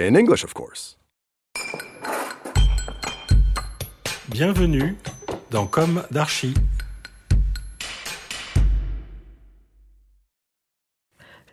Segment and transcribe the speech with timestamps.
[0.00, 0.96] In English, of course.
[4.28, 4.96] Bienvenue
[5.50, 6.54] dans Comme d'Archi.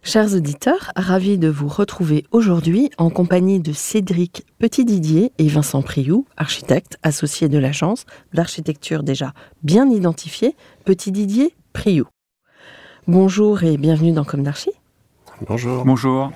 [0.03, 6.27] Chers auditeurs, ravis de vous retrouver aujourd'hui en compagnie de Cédric Petit-Didier et Vincent Priou,
[6.37, 12.05] architectes associés de l'agence d'architecture déjà bien identifiée, Petit-Didier Priou.
[13.07, 14.69] Bonjour et bienvenue dans Comme d'Archi.
[15.47, 15.83] Bonjour.
[15.83, 16.31] Bonjour.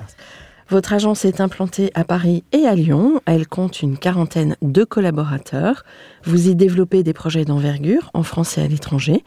[0.70, 3.22] Votre agence est implantée à Paris et à Lyon.
[3.26, 5.84] Elle compte une quarantaine de collaborateurs.
[6.26, 9.24] Vous y développez des projets d'envergure en France et à l'étranger.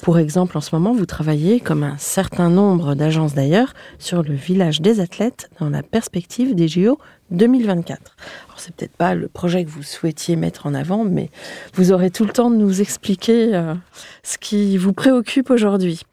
[0.00, 4.32] Pour exemple, en ce moment, vous travaillez, comme un certain nombre d'agences d'ailleurs, sur le
[4.32, 6.98] village des athlètes dans la perspective des JO
[7.30, 8.16] 2024.
[8.46, 11.28] Alors, c'est peut-être pas le projet que vous souhaitiez mettre en avant, mais
[11.74, 13.74] vous aurez tout le temps de nous expliquer euh,
[14.22, 16.04] ce qui vous préoccupe aujourd'hui.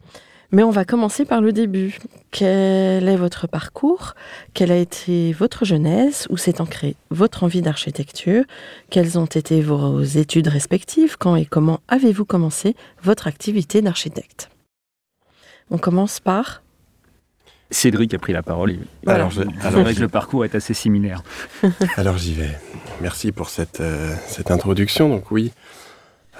[0.54, 1.98] Mais on va commencer par le début.
[2.30, 4.14] Quel est votre parcours?
[4.54, 6.28] Quelle a été votre jeunesse?
[6.30, 8.44] Où s'est ancrée votre envie d'architecture?
[8.88, 11.16] Quelles ont été vos études respectives?
[11.18, 14.48] Quand et comment avez-vous commencé votre activité d'architecte?
[15.72, 16.62] On commence par
[17.72, 18.70] Cédric a pris la parole.
[18.70, 19.20] et- Voilà.
[19.20, 21.24] Alors, je- C'est alors, vrai que le parcours est assez similaire.
[21.96, 22.56] Alors j'y vais.
[23.00, 25.08] Merci pour cette, euh, cette introduction.
[25.08, 25.50] Donc oui,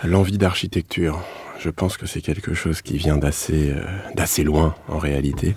[0.06, 1.22] l'envie d'architecture,
[1.58, 5.56] je pense que c'est quelque chose qui vient d'assez euh, loin en réalité.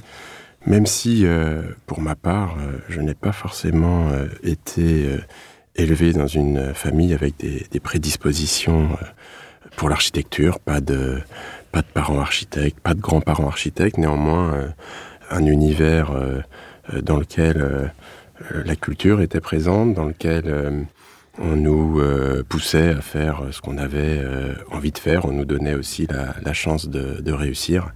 [0.65, 4.09] Même si, euh, pour ma part, euh, je n'ai pas forcément
[4.43, 5.17] été
[5.75, 8.97] élevé dans une famille avec des, des prédispositions
[9.75, 11.19] pour l'architecture, pas de,
[11.71, 14.73] pas de parents architectes, pas de grands-parents architectes, néanmoins
[15.29, 16.11] un univers
[17.03, 17.91] dans lequel
[18.51, 20.87] la culture était présente, dans lequel
[21.39, 25.25] on nous euh, poussait à faire ce qu'on avait euh, envie de faire.
[25.25, 27.91] On nous donnait aussi la, la chance de, de réussir,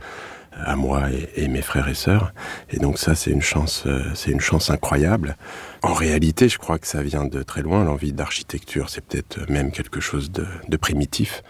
[0.53, 2.33] à moi et, et mes frères et sœurs.
[2.69, 5.37] Et donc ça, c'est une chance, euh, c'est une chance incroyable.
[5.81, 7.83] En réalité, je crois que ça vient de très loin.
[7.83, 11.41] L'envie d'architecture, c'est peut-être même quelque chose de, de primitif.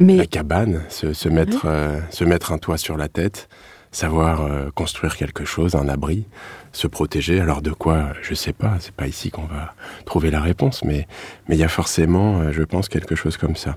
[0.00, 3.48] La Mais cabane, se, se mettre, euh, se mettre un toit sur la tête,
[3.92, 6.26] savoir euh, construire quelque chose, un abri,
[6.72, 7.40] se protéger.
[7.40, 11.06] Alors de quoi, je sais pas, c'est pas ici qu'on va trouver la réponse, mais
[11.48, 13.76] mais il y a forcément, euh, je pense, quelque chose comme ça.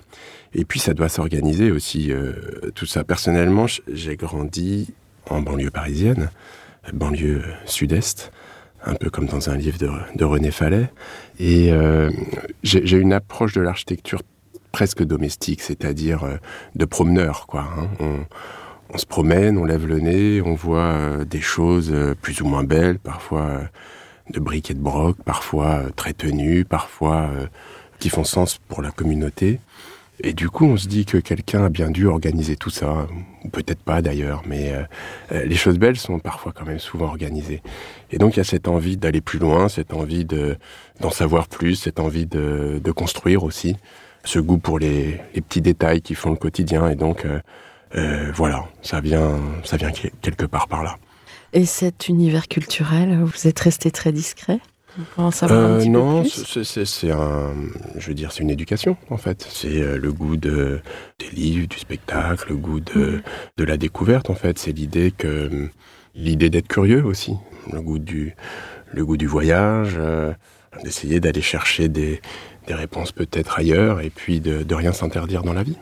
[0.53, 2.33] Et puis ça doit s'organiser aussi, euh,
[2.75, 3.03] tout ça.
[3.03, 4.93] Personnellement, j'ai grandi
[5.29, 6.29] en banlieue parisienne,
[6.93, 8.31] banlieue sud-est,
[8.85, 10.89] un peu comme dans un livre de, de René Fallet.
[11.39, 12.11] Et euh,
[12.63, 14.21] j'ai une approche de l'architecture
[14.71, 16.35] presque domestique, c'est-à-dire euh,
[16.75, 17.65] de promeneur, quoi.
[17.99, 18.25] hein.
[18.93, 22.45] On se promène, on lève le nez, on voit euh, des choses euh, plus ou
[22.45, 23.63] moins belles, parfois euh,
[24.29, 27.29] de briques et de broc, parfois très tenues, parfois
[27.99, 29.59] qui font sens pour la communauté.
[30.21, 33.07] Et du coup, on se dit que quelqu'un a bien dû organiser tout ça,
[33.43, 34.71] ou peut-être pas d'ailleurs, mais
[35.29, 37.61] les choses belles sont parfois quand même souvent organisées.
[38.11, 40.55] Et donc il y a cette envie d'aller plus loin, cette envie de
[41.01, 43.75] d'en savoir plus, cette envie de, construire aussi,
[44.23, 46.89] ce goût pour les, petits détails qui font le quotidien.
[46.89, 47.25] Et donc
[47.95, 50.97] euh, voilà, ça vient, ça vient que- quelque part par là.
[51.53, 54.59] et cet univers culturel, vous êtes resté très discret?
[55.17, 57.51] On en savoir un Euh, petit non, peu c'est- un,
[57.97, 59.47] je veux dire, c'est une éducation en fait.
[59.49, 60.81] C'est euh, le goût de
[61.19, 63.21] des livres, du spectacle, le goût de
[63.57, 64.59] de la découverte en fait.
[64.59, 65.69] C'est l'idée que
[66.15, 67.33] l'idée d'être curieux aussi,
[67.71, 68.35] le goût du
[68.91, 70.31] le goût du voyage, euh,
[70.83, 72.21] d'essayer d'aller chercher des,
[72.67, 75.77] des réponses peut-être ailleurs et puis de, de rien s'interdire dans la vie.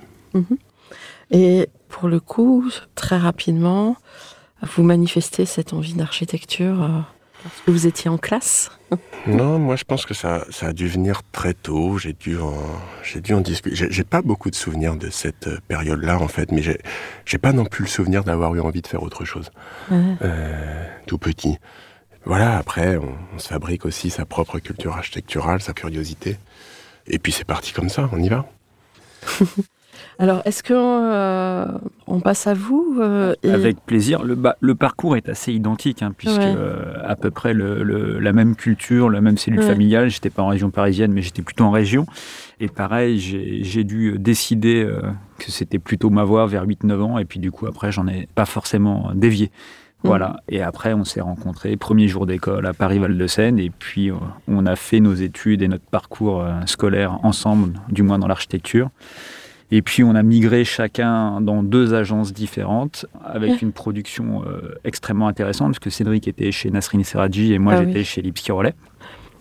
[1.31, 3.95] Et pour le coup, très rapidement,
[4.63, 6.99] vous manifestez cette envie d'architecture euh,
[7.43, 8.71] parce que vous étiez en classe
[9.27, 11.97] Non, moi je pense que ça, ça a dû venir très tôt.
[11.97, 12.55] J'ai dû en,
[13.03, 13.88] j'ai dû en discuter.
[13.89, 16.79] J'ai, pas beaucoup de souvenirs de cette euh, période-là en fait, mais j'ai,
[17.25, 19.51] j'ai pas non plus le souvenir d'avoir eu envie de faire autre chose.
[19.91, 20.15] Ouais.
[20.23, 21.57] Euh, tout petit.
[22.25, 26.38] Voilà, après, on, on se fabrique aussi sa propre culture architecturale, sa curiosité.
[27.07, 28.45] Et puis c'est parti comme ça, on y va.
[30.21, 31.65] Alors, est-ce que euh,
[32.06, 34.21] on passe à vous euh, et- Avec plaisir.
[34.23, 36.53] Le, parcours est assez identique, hein, puisque Ouais.
[36.56, 39.65] euh, à peu près le- le- la même culture, la même cellule Ouais.
[39.68, 40.09] familiale.
[40.12, 42.06] J'étais pas en région parisienne, mais j'étais plutôt en région.
[42.59, 45.01] Et pareil, j'ai dû décider euh,
[45.39, 47.17] que c'était plutôt ma voie vers 8-9 ans.
[47.17, 49.50] Et puis du coup, après, j'en ai pas forcément dévié.
[50.03, 50.38] Voilà.
[50.50, 53.57] Et après, on s'est rencontrés, premier jour d'école à Paris-Val-de-Seine.
[53.57, 54.12] Et puis,
[54.47, 58.89] on a fait nos études et notre parcours scolaire ensemble, du moins dans l'architecture.
[59.73, 65.27] Et puis on a migré chacun dans deux agences différentes avec une production euh, extrêmement
[65.29, 68.06] intéressante parce que Cédric était chez Nasrin Serradji et moi Ah j'étais oui.
[68.06, 68.73] chez Lipski Rollet.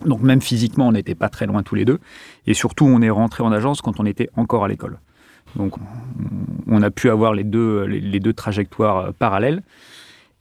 [0.05, 1.99] Donc même physiquement on n'était pas très loin tous les deux.
[2.47, 4.99] Et surtout on est rentré en agence quand on était encore à l'école.
[5.57, 5.75] Donc
[6.69, 9.61] on- a pu avoir les deux, les, les deux trajectoires euh, parallèles.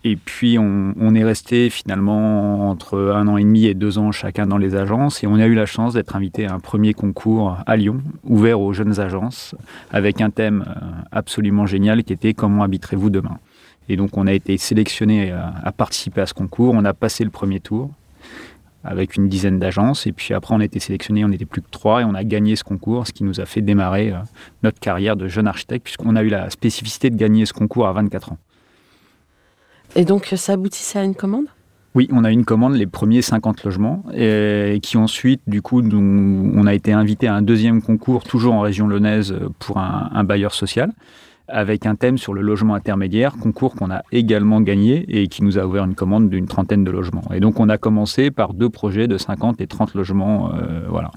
[0.02, 4.12] Et puis on, on est resté finalement entre un an et demi et deux ans
[4.12, 6.94] chacun dans les agences et on a eu la chance d'être invité à un premier
[6.94, 9.55] concours à Lyon ouvert aux jeunes agences
[9.91, 10.81] avec un thème euh,
[11.12, 13.38] absolument génial qui était comment habiterez-vous demain.
[13.91, 17.23] Et donc on a été sélectionné à, à participer à ce concours, on a passé
[17.23, 17.91] le premier tour
[18.82, 21.69] avec une dizaine d'agences et puis après on a été sélectionné, on n'était plus que
[21.70, 24.19] trois et on a gagné ce concours, ce qui nous a fait démarrer euh,
[24.62, 27.93] notre carrière de jeune architecte puisqu'on a eu la spécificité de gagner ce concours à
[27.93, 28.38] 24 ans.
[29.96, 31.46] Et donc ça aboutissait à une commande?
[31.96, 35.82] Oui, on a eu une commande, les premiers 50 logements, et qui ensuite, du coup,
[35.82, 40.08] nous- on a été invité à un deuxième concours, toujours en région lyonnaise, pour un,
[40.12, 40.92] un bailleur social,
[41.48, 45.58] avec un thème sur le logement intermédiaire, concours qu'on a également gagné et qui nous
[45.58, 47.25] a ouvert une commande d'une trentaine de logements.
[47.34, 51.10] Et donc, on a commencé par deux projets de 50 et 30 logements, euh, voilà.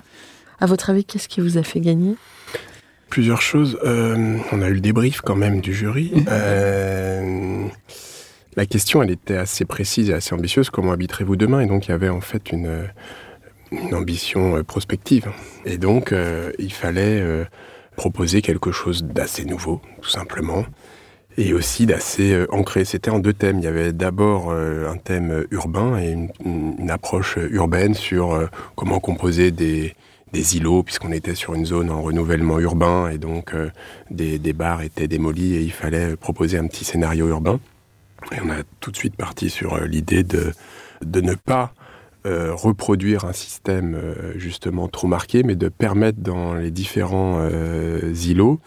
[0.60, 2.16] À votre avis, qu'est-ce qui vous a fait gagner?
[3.10, 3.78] Plusieurs choses.
[3.86, 6.12] Euh, on a eu le débrief quand même du jury.
[6.30, 7.68] Euh,
[8.56, 10.70] la question, elle était assez précise et assez ambitieuse.
[10.70, 11.62] Comment habiterez-vous demain?
[11.62, 12.88] Et donc, il y avait en fait une,
[13.72, 15.30] une ambition euh, prospective.
[15.66, 17.46] Et donc, euh, il fallait euh,
[17.96, 20.66] proposer quelque chose d'assez nouveau, tout simplement.
[21.38, 22.86] Et aussi d'assez euh, ancré.
[22.86, 23.58] C'était en deux thèmes.
[23.58, 29.00] Il y avait d'abord euh, un thème urbain et une, approche urbaine sur euh, comment
[29.00, 29.96] composer des,
[30.34, 33.70] îlots, puisqu'on était sur une zone en renouvellement urbain, et donc euh,
[34.12, 37.60] des, des bars étaient démolis, et il fallait proposer un petit scénario urbain.
[38.32, 40.54] Et on a tout de suite parti sur euh, l'idée de,
[41.06, 41.74] ne pas
[42.26, 48.60] euh, reproduire un système euh, justement trop marqué, mais de permettre dans les différents îlots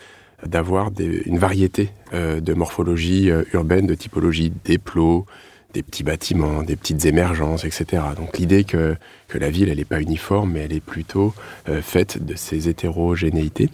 [0.45, 5.25] d'avoir une variété de morphologie urbaine, de typologie des plots,
[5.73, 8.03] des petits bâtiments, des petites émergences, etc.
[8.15, 8.97] Donc l'idée que,
[9.29, 11.35] que la ville, elle n'est pas uniforme, mais elle est plutôt
[11.81, 13.71] faite de ces hétérogénéités.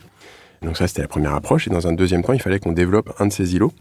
[0.62, 1.66] Donc ça, c'était la première approche.
[1.66, 3.72] Et dans un deuxième temps, il fallait qu'on développe un de ces îlots.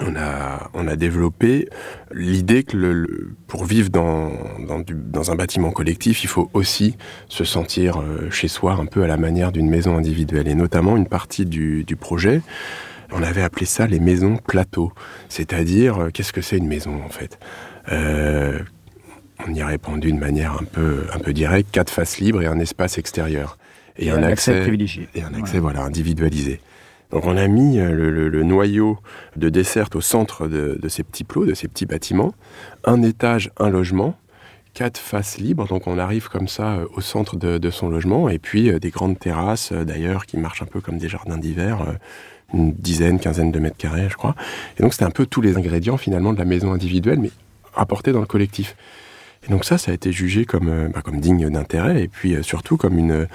[0.00, 1.68] On a, on a développé
[2.12, 4.30] l'idée que le, le- pour vivre dans,
[4.66, 6.96] dans, du- dans un bâtiment collectif, il faut aussi
[7.28, 10.48] se sentir euh, chez soi, un peu à la manière d'une maison individuelle.
[10.48, 12.42] Et notamment, une partie du, du projet,
[13.10, 14.92] on avait appelé ça les maisons plateaux.
[15.30, 17.38] C'est-à-dire, euh, qu'est-ce que c'est une maison en fait?
[17.90, 18.58] Euh,
[19.48, 22.46] On y a répondu de manière un peu, un peu directe, quatre faces libres et
[22.46, 23.56] un espace extérieur.
[23.98, 25.08] Et, un, accès, privilégié.
[25.14, 26.60] et un accès voilà, individualisé.
[27.10, 28.98] Donc on a mis euh, le, noyau
[29.36, 32.34] de desserte au centre de, ces petits plots, de ces petits bâtiments.
[32.84, 34.16] Un étage, un logement,
[34.74, 35.66] quatre faces libres.
[35.68, 38.28] Donc on arrive comme ça euh, au centre de, de son logement.
[38.28, 41.84] Et puis euh, des grandes terrasses, d'ailleurs, qui marchent un peu comme des jardins d'hiver.
[42.54, 44.34] une dizaine, quinzaine de mètres carrés, je crois.
[44.78, 47.30] Et donc c'était un peu tous les ingrédients finalement de la maison individuelle, mais
[47.74, 48.76] rapportés dans le collectif.
[49.46, 52.34] Et donc ça, ça a été jugé comme, euh, bah, comme digne d'intérêt, et puis
[52.34, 53.28] euh, surtout comme une,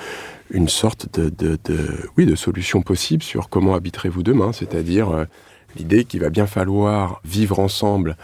[0.52, 5.26] une sorte de, de, de- oui, de solution possible sur comment habiterez-vous demain, c'est-à-dire euh,
[5.78, 8.18] l'idée qu'il va bien falloir vivre ensemble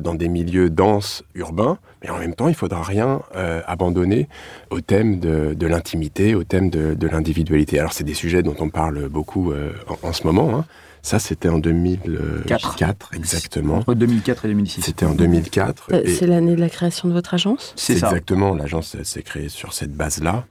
[0.00, 3.20] dans des milieux denses, urbains, mais en même temps, il faudra rien
[3.66, 4.26] abandonner
[4.70, 7.78] au thème de, de l'intimité, au thème de, l'individualité.
[7.78, 10.56] Alors c'est des sujets dont on parle beaucoup en, en ce moment.
[10.58, 10.64] hein.
[11.04, 13.10] Ça, c'était en 2004, Quatre.
[13.14, 13.76] exactement.
[13.76, 14.80] Entre 2004 et 2006.
[14.80, 15.88] C'était en 2004.
[15.92, 17.74] Euh, et- C'est l'année de la création de votre agence?
[17.76, 18.06] C'est ça.
[18.08, 18.54] exactement.
[18.54, 20.46] L'agence s'est créée sur cette base-là,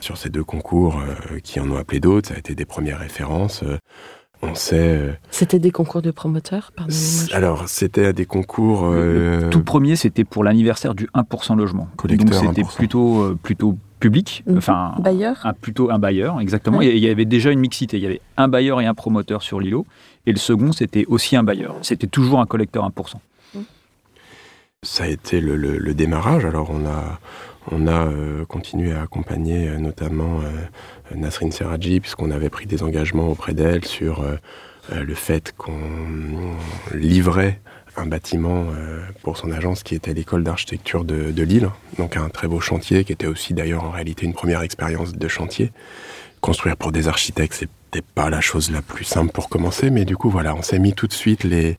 [0.00, 2.30] sur ces deux concours euh, qui en ont appelé d'autres.
[2.30, 3.62] Ça a été des premières références.
[3.64, 3.76] Euh,
[4.40, 5.20] on sait.
[5.30, 7.36] C'était des concours de promoteurs, pardonnez-moi.
[7.36, 8.86] alors, c'était des concours.
[8.86, 11.88] euh, Tout premier, c'était pour l'anniversaire du 1% logement.
[11.98, 12.74] Collecteur Donc c'était 1%.
[12.76, 14.58] plutôt, plutôt public, Mhm.
[14.58, 16.78] enfin Bailleur un, plutôt un bailleur, exactement.
[16.78, 16.88] Ouais.
[16.94, 17.96] Il y avait déjà une mixité.
[17.96, 19.86] Il y avait un bailleur et un promoteur sur l'îlot.
[20.26, 21.76] Et le second, c'était aussi un bailleur.
[21.82, 23.20] C'était toujours un collecteur 1%.
[24.84, 26.44] ça a été le, le- le démarrage.
[26.44, 27.20] Alors on a,
[27.70, 32.82] on a euh, continué à accompagner euh, notamment euh, Nasrin Serradji, puisqu'on avait pris des
[32.82, 34.34] engagements auprès d'elle sur euh,
[34.92, 35.78] euh, le fait qu'on
[36.94, 37.60] livrait
[37.96, 42.48] un bâtiment euh, pour son agence qui était l'école d'architecture de, Lille, donc un très
[42.48, 45.72] beau chantier qui était aussi d'ailleurs en réalité une première expérience de chantier.
[46.40, 50.16] Construire pour des architectes, c'était pas la chose la plus simple pour commencer, mais du
[50.16, 51.78] coup voilà, on s'est mis tout de suite les,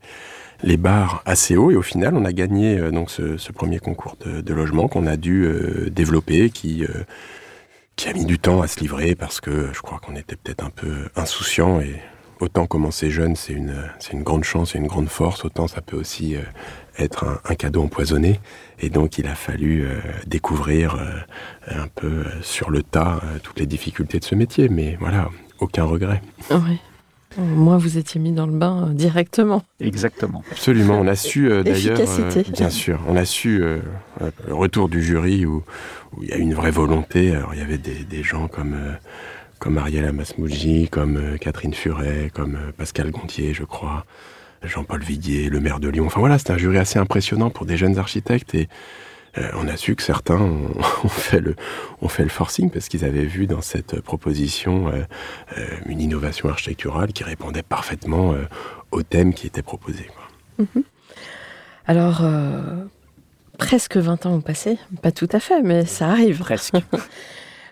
[0.61, 4.17] les barres assez haut et au final on a gagné euh, donc ce, premier concours
[4.25, 6.85] de, logement qu'on a dû euh, développer qui
[7.95, 10.63] qui a mis du temps à se livrer parce que je crois qu'on était peut-être
[10.63, 12.01] un peu insouciant et
[12.43, 15.81] autant commencer jeune c'est une c'est une grande chance et une grande force autant ça
[15.81, 16.41] peut aussi euh,
[16.99, 18.39] être un, un cadeau empoisonné
[18.79, 23.39] et donc il a fallu euh, découvrir euh, un peu euh, sur le tas euh,
[23.41, 26.21] toutes les difficultés de ce métier mais voilà aucun regret
[26.51, 26.79] Ouais.
[27.35, 29.63] Moi, vous étiez mis dans le bain euh, directement.
[29.79, 30.43] Exactement.
[30.51, 32.39] Absolument, on a su euh, d'ailleurs, Efficacité.
[32.47, 33.81] euh, bien sûr, on a su le
[34.53, 35.63] retour du jury où,
[36.15, 37.31] où il y a une vraie volonté.
[37.35, 38.93] Alors il y avait des, des gens comme euh,
[39.63, 44.05] comme Ariel Amasmouji, comme euh, Catherine Furet, comme euh, Pascal Gontier, je crois,
[44.61, 46.05] Jean-Paul Viguier, le maire de Lyon.
[46.07, 48.67] Enfin voilà, c'était un jury assez impressionnant pour des jeunes architectes et
[49.37, 50.69] euh, on a su que certains ont,
[51.05, 51.55] ont fait le
[52.01, 55.03] ont fait le forcing parce qu'ils avaient vu dans cette proposition euh,
[55.57, 58.43] euh, une innovation architecturale qui répondait parfaitement euh,
[58.91, 60.09] au thème qui était proposé.
[60.57, 60.65] quoi.
[61.85, 62.83] Alors, euh,
[63.57, 64.77] presque 20 ans ont passé.
[65.01, 66.39] Pas tout à fait, mais ça arrive.
[66.39, 66.75] Presque.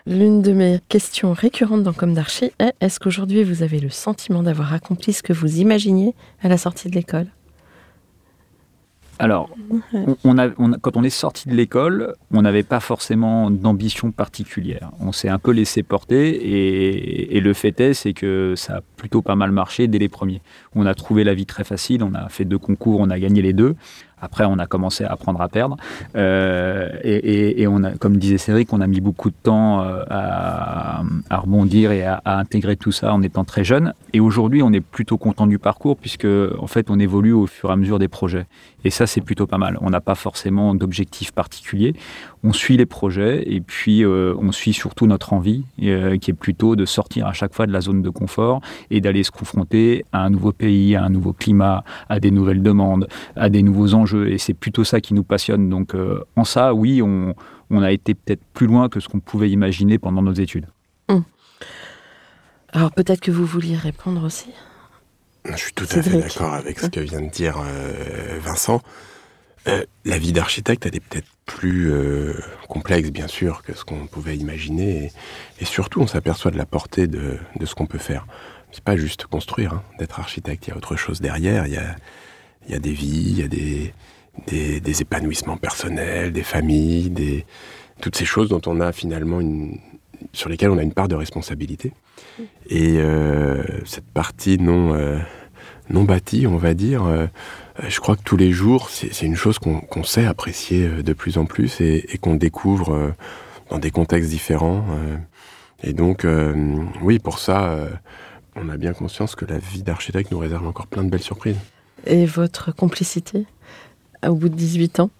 [0.06, 4.42] L'une de mes questions récurrentes dans Comme d'Archie est est-ce qu'aujourd'hui vous avez le sentiment
[4.42, 7.26] d'avoir accompli ce que vous imaginiez à la sortie de l'école?
[9.20, 9.50] Alors,
[9.92, 13.50] on- on a, on a- quand on est sorti de l'école, on n'avait pas forcément
[13.52, 14.90] d'ambition particulière.
[14.98, 18.80] On s'est un peu laissé porter et, et le fait est, c'est que ça a
[18.96, 20.40] plutôt pas mal marché dès les premiers.
[20.74, 23.42] On a trouvé la vie très facile, on a fait deux concours, on a gagné
[23.42, 23.76] les deux.
[24.22, 25.76] Après, on a commencé à apprendre à perdre.
[26.16, 31.02] Euh, et, on a, comme disait Cédric, on a mis beaucoup de temps euh, à,
[31.30, 33.94] rebondir et à, intégrer tout ça en étant très jeune.
[34.12, 36.26] Et aujourd'hui, on est plutôt content du parcours puisque,
[36.58, 38.46] en fait, on évolue au fur et à mesure des projets.
[38.84, 39.76] Et ça, c'est plutôt pas mal.
[39.80, 41.94] On n'a pas forcément d'objectif particulier.
[42.44, 46.74] On suit les projets et puis euh, on suit surtout notre envie, qui est plutôt
[46.74, 48.60] de sortir à chaque fois de la zone de confort
[48.90, 52.62] et d'aller se confronter à un nouveau pays, à un nouveau climat, à des nouvelles
[52.62, 54.11] demandes, à des nouveaux enjeux.
[54.14, 55.68] Et c'est plutôt ça qui nous passionne.
[55.68, 57.34] Donc, euh, en ça, oui, on,
[57.70, 60.66] on a été peut-être plus loin que ce qu'on pouvait imaginer pendant nos études.
[62.74, 64.50] Alors peut-être que vous vouliez répondre aussi.
[65.44, 68.80] Je suis tout à fait d'accord avec ce que vient de dire euh, Vincent.
[69.68, 72.32] Euh, la vie d'architecte, elle est peut-être plus euh,
[72.68, 75.04] complexe, bien sûr, que ce qu'on pouvait imaginer.
[75.04, 75.12] Et,
[75.60, 78.26] et surtout, on s'aperçoit de la portée de, de ce qu'on peut faire.
[78.72, 80.66] C'est pas juste construire, hein, d'être architecte.
[80.66, 81.66] Il y a autre chose derrière.
[81.66, 81.94] Il y a,
[82.66, 83.92] il y a des vies, il y a des,
[84.46, 87.44] des, des épanouissements personnels, des familles, des,
[88.00, 89.78] toutes ces choses dont on a finalement une,
[90.32, 91.92] sur lesquelles on a une part de responsabilité.
[92.68, 95.18] Et euh, cette partie non, euh,
[95.90, 97.26] non bâtie, on va dire, euh,
[97.88, 101.46] je crois que tous les jours, c'est une chose qu'on sait apprécier de plus en
[101.46, 103.14] plus et, et qu'on découvre
[103.70, 104.84] dans des contextes différents.
[105.82, 106.26] et donc,
[107.00, 107.88] oui, pour ça,
[108.56, 111.56] on a bien conscience que la vie d'architecte nous réserve encore plein de belles surprises.
[112.06, 113.46] Et votre complicité
[114.26, 115.10] au bout de 18 ans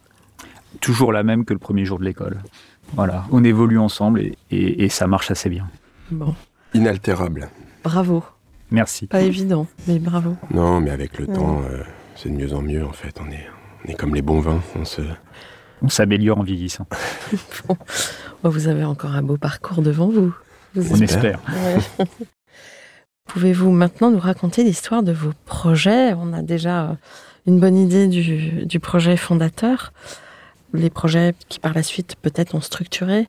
[0.80, 2.38] Toujours la même que le premier jour de l'école.
[2.94, 5.68] Voilà, on évolue ensemble et, et- et ça marche assez bien.
[6.10, 6.34] Bon,
[6.74, 7.48] Inaltérable.
[7.84, 8.24] bravo.
[8.70, 9.06] Merci.
[9.06, 10.36] Pas évident, mais bravo.
[10.50, 11.34] Non, mais avec le Ouais.
[11.34, 11.82] temps, euh,
[12.16, 13.18] c'est de mieux en mieux, en fait.
[13.20, 13.46] On est,
[13.84, 14.60] on est comme les bons vins.
[14.76, 15.02] On se...
[15.82, 16.86] On s'améliore en vieillissant.
[17.68, 20.34] Bon, vous avez encore un beau parcours devant vous.
[20.74, 21.38] Vous On espère.
[21.48, 22.06] Ouais.
[23.26, 26.12] Pouvez-vous maintenant nous raconter l'histoire de vos projets?
[26.12, 26.94] On a déjà euh,
[27.46, 29.94] une bonne idée du, projet fondateur.
[30.74, 33.28] Les projets qui par la suite peut-être ont structuré,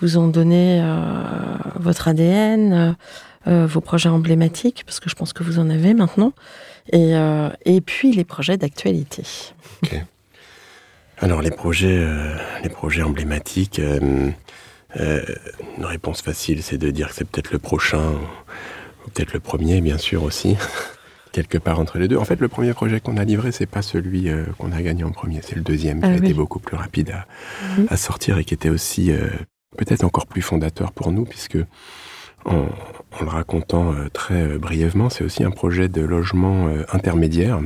[0.00, 0.98] vous ont donné euh,
[1.76, 2.96] votre ADN,
[3.46, 6.32] euh, vos projets emblématiques, parce que je pense que vous en avez maintenant,
[6.92, 9.22] et, puis les projets d'actualité.
[11.18, 12.04] Alors les projets,
[12.64, 14.34] les projets emblématiques, une
[15.78, 18.14] réponse facile, c'est de dire que c'est peut-être le prochain,
[19.14, 20.56] peut-être le premier, bien sûr aussi,
[21.32, 22.16] quelque part entre les deux.
[22.16, 25.04] En fait, le premier projet qu'on a livré, c'est pas celui euh, qu'on a gagné
[25.04, 27.26] en premier, c'est le deuxième qui Ah a été beaucoup plus rapide à,
[27.78, 27.86] Mhm.
[27.90, 29.28] à sortir et qui était aussi euh,
[29.76, 31.58] peut-être encore plus fondateur pour nous, puisque
[32.44, 32.54] en,
[33.18, 37.60] en le racontant euh, très brièvement, c'est aussi un projet de logement intermédiaire,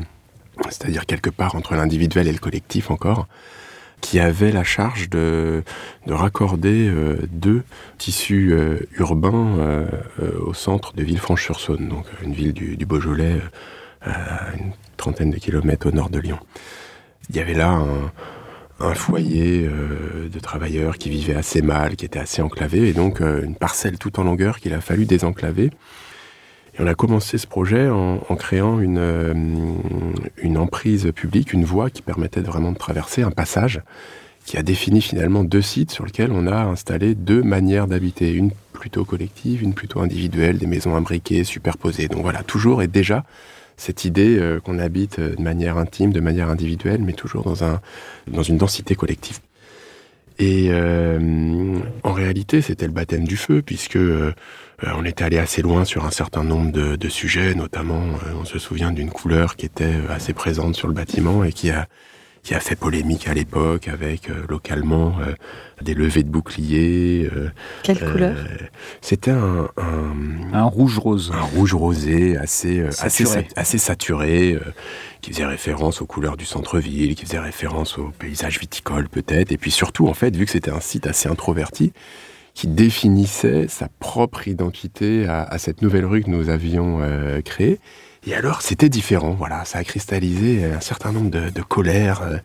[0.69, 3.29] c'est-à-dire quelque part entre l'individuel et le collectif encore,
[4.01, 5.63] qui avait la charge de,
[6.07, 7.63] de raccorder euh, deux
[7.99, 9.87] tissus euh, urbains euh,
[10.41, 13.41] au centre de Villefranche-sur-Saône, donc une ville du, Beaujolais
[14.03, 16.39] à une trentaine de kilomètres au nord de Lyon.
[17.29, 17.85] Il y avait là
[18.81, 23.55] un, foyer de travailleurs qui vivaient assez mal, qui était assez enclavé, et donc une
[23.55, 25.71] parcelle tout en longueur qu'il a fallu désenclaver.
[26.83, 29.35] On a commencé ce projet en, créant une, euh,
[30.39, 33.83] une emprise publique, une voie qui permettait vraiment de traverser un passage
[34.47, 38.53] qui a défini finalement deux sites sur lesquels on a installé deux manières d'habiter, une
[38.73, 42.09] plutôt collective, une plutôt individuelle, des maisons imbriquées, superposées.
[42.09, 43.25] Donc voilà, toujours et déjà
[43.77, 47.83] cette idée euh, qu'on habite de manière intime, de manière individuelle, mais toujours dans, un,
[48.27, 49.41] dans une densité collective.
[50.39, 53.99] Et euh, en réalité, c'était le baptême du feu, puisque
[54.97, 58.45] on était allé assez loin sur un certain nombre de, de sujets, notamment, euh, on
[58.45, 61.87] se souvient d'une couleur qui était euh, assez présente sur le bâtiment et qui a,
[62.43, 65.35] qui a fait polémique à l'époque avec euh, localement euh,
[65.83, 67.29] des levées de boucliers.
[67.37, 67.51] euh,
[67.83, 68.37] Quelle euh, couleur?
[69.03, 71.31] C'était un, un, Un rouge rose.
[71.35, 73.47] un rouge rosé assez, euh, assez, Saturé.
[73.51, 74.61] sat- assez saturé, euh,
[75.21, 79.59] qui faisait référence aux couleurs du centre-ville, qui faisait référence au paysage viticole peut-être, et
[79.59, 81.93] puis surtout, en fait, vu que c'était un site assez introverti,
[82.61, 87.81] qui définissait sa propre identité à, cette nouvelle rue que nous avions euh, créée.
[88.27, 92.21] Et alors, c'était différent, voilà, ça a cristallisé un certain nombre de, colères.
[92.21, 92.37] euh,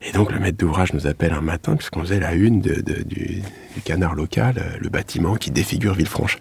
[0.00, 3.42] et donc, le maître d'ouvrage nous appelle un matin, puisqu'on faisait la une du,
[3.84, 6.38] canard local, euh, le bâtiment qui défigure Villefranche.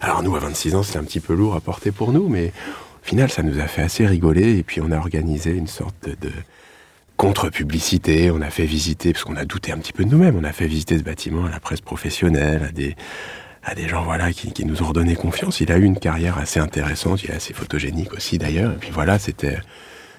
[0.00, 2.46] Alors nous, à 26 ans, c'était un petit peu lourd à porter pour nous, mais
[2.46, 4.56] au final, ça nous a fait assez rigoler.
[4.56, 6.30] Et puis, on a organisé une sorte de
[7.16, 8.30] contre-publicité.
[8.30, 10.52] On a fait visiter, parce qu'on a douté un petit peu de nous-mêmes, on a
[10.52, 12.96] fait visiter ce bâtiment à la presse professionnelle, à des,
[13.62, 15.60] à des gens voilà, qui, qui nous ont redonné confiance.
[15.60, 18.72] Il a eu une carrière assez intéressante, il est assez photogénique aussi d'ailleurs.
[18.72, 19.58] Et puis voilà, c'était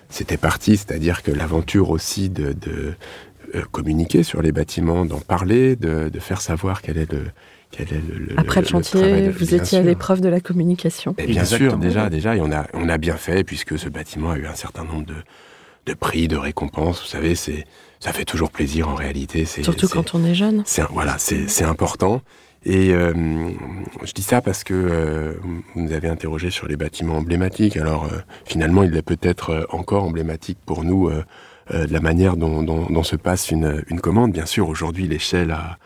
[0.09, 2.93] c'était parti, c'est-à-dire que l'aventure aussi de, de
[3.55, 7.23] euh, communiquer sur les bâtiments, d'en parler, de, de faire savoir quel est le...
[7.71, 11.15] Quel est le, le- Après le chantier, de- vous étiez à l'épreuve de la communication.
[11.17, 11.71] Et bien Exactement.
[11.71, 14.45] sûr, déjà, déjà, et on a, on a bien fait puisque ce bâtiment a eu
[14.45, 15.15] un certain nombre de,
[15.85, 17.01] de prix, de récompenses.
[17.01, 17.65] Vous savez, c'est,
[17.99, 19.45] ça fait toujours plaisir en réalité.
[19.45, 20.63] Surtout quand on est jeune.
[20.65, 22.21] c'est voilà, c'est c'est important.
[22.67, 23.13] Et euh,
[24.03, 27.77] je dis ça parce que euh, vous nous avez interrogé sur les bâtiments emblématiques.
[27.77, 31.23] Alors euh, finalement, il est peut-être euh, encore emblématique pour nous euh,
[31.71, 34.31] euh, de la manière dont, dont- dont se passe une, une commande.
[34.31, 35.77] Bien sûr, aujourd'hui, l'échelle a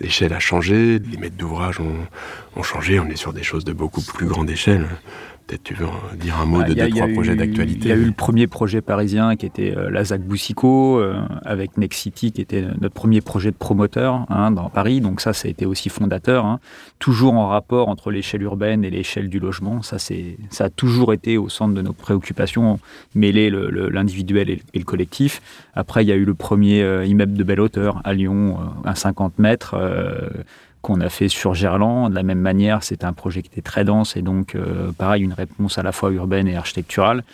[0.00, 1.94] l'échelle a changé, les maîtres d'ouvrage ont,
[2.56, 2.98] ont changé.
[2.98, 4.88] On est sur des choses de beaucoup plus grande échelle.
[5.46, 5.86] Peut-être tu veux
[6.18, 7.80] dire un mot Bah, de a- deux trois projets d'actualité.
[7.82, 11.20] Il y a eu le premier projet parisien qui était euh, la ZAC Boussico, euh,
[11.44, 15.02] avec Next City, qui était notre premier projet de promoteur hein, dans Paris.
[15.02, 16.46] Donc ça, ça a été aussi fondateur.
[16.46, 16.60] hein.
[16.98, 19.82] Toujours en rapport entre l'échelle urbaine et l'échelle du logement.
[19.82, 22.80] Ça, c'est, ça a toujours été au centre de nos préoccupations,
[23.14, 25.42] mêler le- le- l'individuel et, le- et le collectif.
[25.74, 28.88] Après, il y a eu le premier euh, immeuble de belle hauteur à Lyon, euh,
[28.88, 29.74] à 50 mètres.
[30.84, 32.10] Qu'on a fait sur Gerland.
[32.10, 35.24] De la même manière, c'était un projet qui était très dense et donc, euh, pareil,
[35.24, 37.24] une réponse à la fois urbaine et architecturale.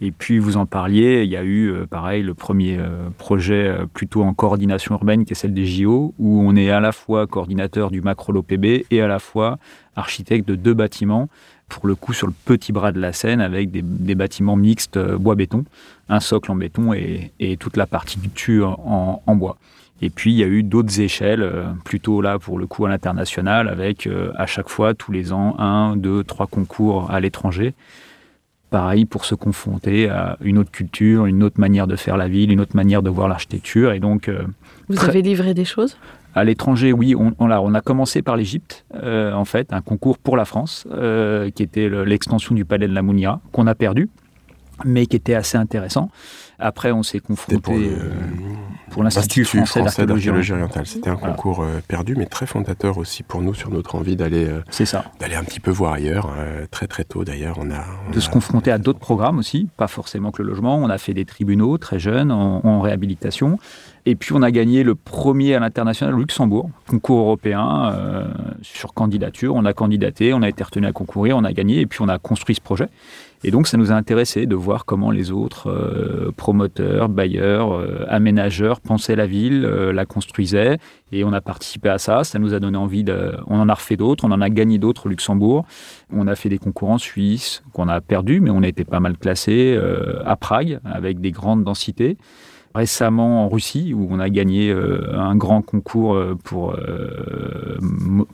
[0.00, 3.72] Et puis, vous en parliez, il y a eu, euh, pareil, le premier euh, projet
[3.92, 7.26] plutôt en coordination urbaine, qui est celle des JO, où on est à la fois
[7.26, 9.58] coordinateur du macro LOPB et à la fois
[9.96, 11.28] architecte de deux bâtiments,
[11.68, 15.64] pour le coup sur le petit bras de la Seine, avec des, bâtiments mixtes bois-béton,
[16.08, 19.58] un socle en béton et, toute la partie du en, en bois.
[20.02, 22.88] Et puis, il y a eu d'autres échelles, euh, plutôt là, pour le coup, à
[22.88, 27.74] l'international, avec euh, à chaque fois, tous les ans, un, deux, trois concours à l'étranger.
[28.70, 32.50] Pareil, pour se confronter à une autre culture, une autre manière de faire la ville,
[32.50, 33.92] une autre manière de voir l'architecture.
[33.92, 34.42] Et donc, euh,
[34.88, 35.96] Vous Très- avez livré des choses?
[36.34, 39.80] À l'étranger, oui, on, on, a, on a commencé par l'Égypte, euh, en fait, un
[39.80, 43.68] concours pour la France, euh, qui était le- l'extension du palais de la Mounia, qu'on
[43.68, 44.08] a perdu,
[44.84, 46.10] mais qui était assez intéressant.
[46.58, 48.10] Après, on s'est confronté pour le- euh,
[48.90, 50.06] pour l'Institut français, d'archéologie.
[50.26, 50.86] d'archéologie orientale.
[50.86, 51.34] C'était un Voilà.
[51.34, 54.86] concours euh, perdu, mais très fondateur aussi pour nous sur notre envie d'aller euh, C'est
[54.86, 55.04] ça.
[55.18, 56.32] d'aller un petit peu voir ailleurs.
[56.38, 59.38] euh, très très tôt d'ailleurs, on a on de se a- confronter à d'autres programmes
[59.38, 60.76] aussi, pas forcément que le logement.
[60.76, 63.58] On a fait des tribunaux très jeunes en, en réhabilitation.
[64.06, 68.26] Et puis on a gagné le premier à l'international au Luxembourg, concours européen euh,
[68.62, 69.54] sur candidature.
[69.54, 72.08] On a candidaté, on a été retenu à concourir, on a gagné et puis on
[72.08, 72.88] a construit ce projet.
[73.42, 78.04] Et donc ça nous a intéressé de voir comment les autres euh, promoteurs, bailleurs, euh,
[78.08, 80.78] aménageurs pensaient la ville, euh, la construisaient.
[81.12, 82.24] Et on a participé à ça.
[82.24, 83.36] Ça nous a donné envie de.
[83.46, 85.64] On en a refait d'autres, on en a gagné d'autres au Luxembourg.
[86.12, 89.00] On a fait des concours en Suisse qu'on a perdus, mais on a été pas
[89.00, 92.16] mal classés euh, à Prague avec des grandes densités.
[92.74, 97.78] Récemment en Russie, où on a gagné euh, un grand concours euh, pour, euh,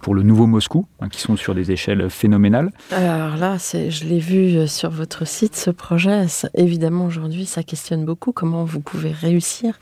[0.01, 2.71] pour le nouveau Moscou, hein, qui sont sur des échelles phénoménales.
[2.91, 6.27] Alors là, je l'ai vu sur votre site, ce projet.
[6.55, 9.79] évidemment, aujourd'hui, ça questionne beaucoup comment vous pouvez réussir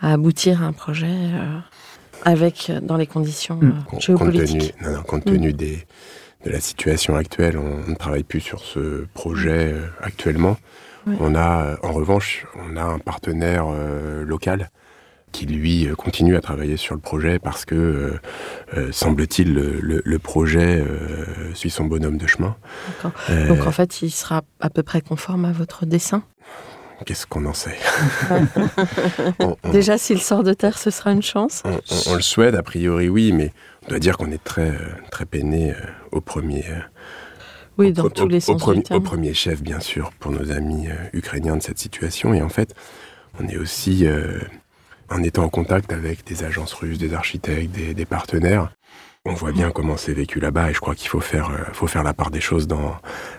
[0.00, 1.14] à aboutir à un projet
[2.24, 3.72] avec, dans les conditions mmh.
[3.98, 4.74] géopolitiques.
[4.78, 5.86] Compte tenu, compte tenu des,
[6.44, 10.56] de la situation actuelle, on ne travaille plus sur ce projet actuellement.
[11.20, 14.70] On a, en revanche, on a un partenaire euh, local
[15.32, 18.18] qui lui euh, continue à travailler sur le projet parce que,
[18.76, 20.82] euh, semble-t-il, le, projet
[21.54, 22.56] suit son bonhomme de chemin.
[23.48, 26.22] Donc en fait, il sera à peu près conforme à votre dessin?
[27.06, 27.78] Qu'est-ce qu'on en sait?
[29.72, 31.62] Déjà, s'il sort de terre, ce sera une chance?
[32.08, 33.52] On, le souhaite, a priori oui, mais
[33.86, 34.72] on doit dire qu'on est très,
[35.12, 35.74] très peiné
[36.10, 36.64] au premier
[37.78, 38.60] oui, dans tous les sens
[38.90, 42.34] au, premier chef, bien sûr, pour nos amis euh, ukrainiens de cette situation.
[42.34, 42.74] Et en fait,
[43.40, 44.40] on est aussi, euh,
[45.10, 48.72] en étant en contact avec des agences russes, des architectes, des, partenaires,
[49.24, 51.86] on voit bien comment c'est vécu là-bas et je crois qu'il faut faire, euh, faut
[51.86, 52.96] faire la part des choses dans,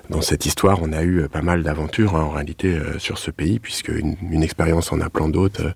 [0.10, 0.80] dans cette histoire.
[0.82, 4.44] On a eu pas mal d'aventures hein, en réalité sur ce pays, puisque une, une
[4.44, 5.74] expérience en appelant d'autres,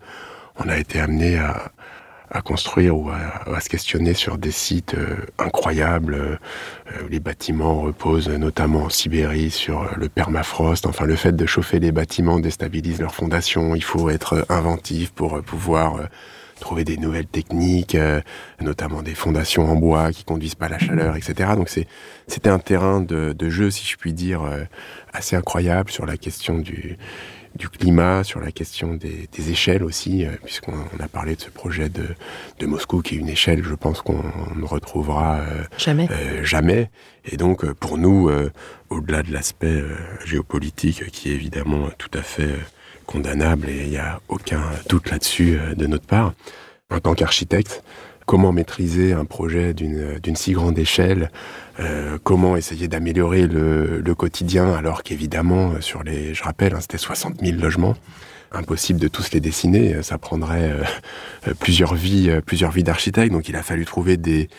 [0.58, 1.74] on a été amené à,
[2.34, 6.16] à construire ou à, se questionner sur des sites euh, incroyables.
[6.16, 6.38] Euh,
[7.10, 10.88] les bâtiments reposent notamment en Sibérie sur le permafrost.
[10.88, 13.76] Enfin, le fait de chauffer les bâtiments déstabilise leur fondation.
[13.76, 16.06] Il faut être inventif pour pouvoir euh,
[16.60, 17.98] trouver des nouvelles techniques,
[18.62, 21.52] notamment des fondations en bois qui conduisent pas la chaleur, etc.
[21.58, 21.68] Donc
[22.28, 24.44] c'était un terrain de, jeu, si je puis dire,
[25.12, 26.98] assez incroyable sur la question du,
[27.56, 31.90] du climat, sur la question des, échelles aussi, euh, puisqu'on a parlé de ce projet
[31.90, 32.08] de,
[32.60, 34.24] de, Moscou, qui est une échelle, je pense qu'on
[34.56, 36.08] ne retrouvera euh, jamais.
[36.12, 36.90] Euh, jamais.
[37.26, 38.30] Et donc, pour nous,
[38.90, 39.82] au-delà de l'aspect
[40.26, 42.50] géopolitique, qui est évidemment tout à fait
[43.06, 46.34] condamnable, et il n'y a aucun doute là-dessus de notre part,
[46.92, 47.82] en tant qu'architecte,
[48.26, 51.32] comment maîtriser un projet d'une si grande échelle,
[51.80, 57.42] euh, comment essayer d'améliorer le, quotidien, alors qu'évidemment, sur les, je rappelle, hein, c'était 60
[57.42, 57.96] 000 logements,
[58.52, 60.72] impossible de tous les dessiner, ça prendrait
[61.48, 64.50] euh, plusieurs vies, plusieurs vies d'architectes, donc il a fallu trouver des,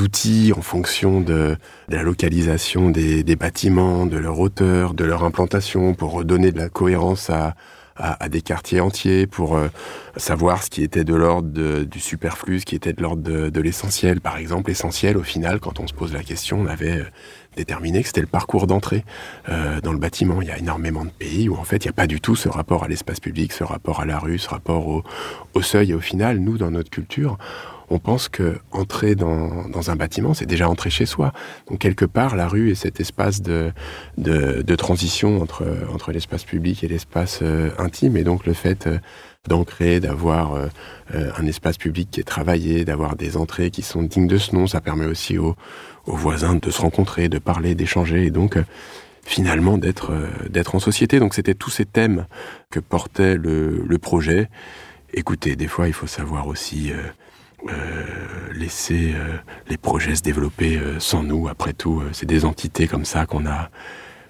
[0.00, 1.56] outils en fonction de,
[1.88, 7.30] la localisation des, bâtiments, de leur hauteur, de leur implantation, pour redonner de la cohérence
[7.30, 7.54] à,
[8.00, 9.68] à, des quartiers entiers pour euh,
[10.16, 14.20] savoir ce qui était de l'ordre du superflu, ce qui était de l'ordre de, l'essentiel.
[14.20, 17.04] Par exemple, l'essentiel, au final, quand on se pose la question, on avait euh,
[17.56, 19.04] déterminé que c'était le parcours d'entrée
[19.48, 20.40] euh, dans le bâtiment.
[20.42, 22.36] Il y a énormément de pays où en fait il n'y a pas du tout
[22.36, 25.04] ce rapport à l'espace public, ce rapport à la rue, ce rapport au,
[25.54, 25.90] au seuil.
[25.90, 27.38] Et au final, nous, dans notre culture,
[27.90, 31.32] on pense que entrer dans, un bâtiment, c'est déjà entrer chez soi.
[31.68, 33.72] Donc quelque part, la rue est cet espace de,
[34.76, 38.16] transition entre, l'espace public et l'espace euh, intime.
[38.16, 38.98] Et donc le fait euh,
[39.48, 40.68] d'ancrer, d'avoir euh,
[41.12, 44.68] un espace public qui est travaillé, d'avoir des entrées qui sont dignes de ce nom,
[44.68, 45.56] ça permet aussi aux,
[46.06, 48.26] voisins de se rencontrer, de parler, d'échanger.
[48.26, 48.56] Et donc
[49.24, 51.18] finalement d'être en société.
[51.18, 52.26] Donc c'était tous ces thèmes
[52.70, 54.48] que portait le, le projet.
[55.12, 56.92] Écoutez, des fois il faut savoir aussi
[58.54, 59.36] laisser euh,
[59.68, 61.48] les projets se développer euh, sans nous.
[61.48, 63.70] Après tout, c'est des entités comme ça qu'on a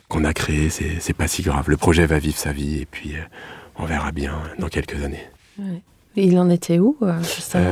[0.09, 0.71] qu'on a créées.
[0.71, 1.69] C'est pas si grave.
[1.69, 3.15] Le projet va vivre sa vie et puis
[3.79, 5.25] on verra bien dans quelques années.
[6.17, 6.97] il en était où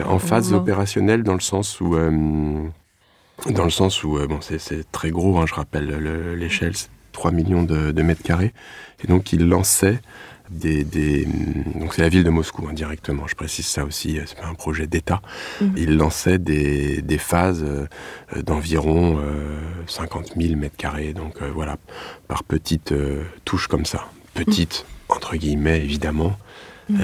[0.07, 5.39] En phase opérationnelle, dans le sens où dans le sens où bon, c'est très gros.
[5.39, 5.89] Hein, je rappelle
[6.37, 6.75] l'échelle,
[7.11, 8.53] 3 millions de, de, mètres carrés.
[9.03, 10.01] Et donc il lançait
[10.51, 11.27] des,
[11.75, 13.25] donc c'est la ville de Moscou indirectement.
[13.25, 14.19] Hein, je précise ça aussi.
[14.27, 15.21] C'est pas un projet d'État.
[15.61, 15.75] Mhm.
[15.77, 17.87] Il lançait des, des phases euh,
[18.43, 19.21] d'environ
[19.87, 21.13] 50 000 mètres carrés.
[21.13, 21.77] Donc euh, voilà,
[22.27, 25.17] par petites euh, touches comme ça, petites mhm.
[25.17, 26.37] entre guillemets évidemment.
[26.89, 27.01] Mhm.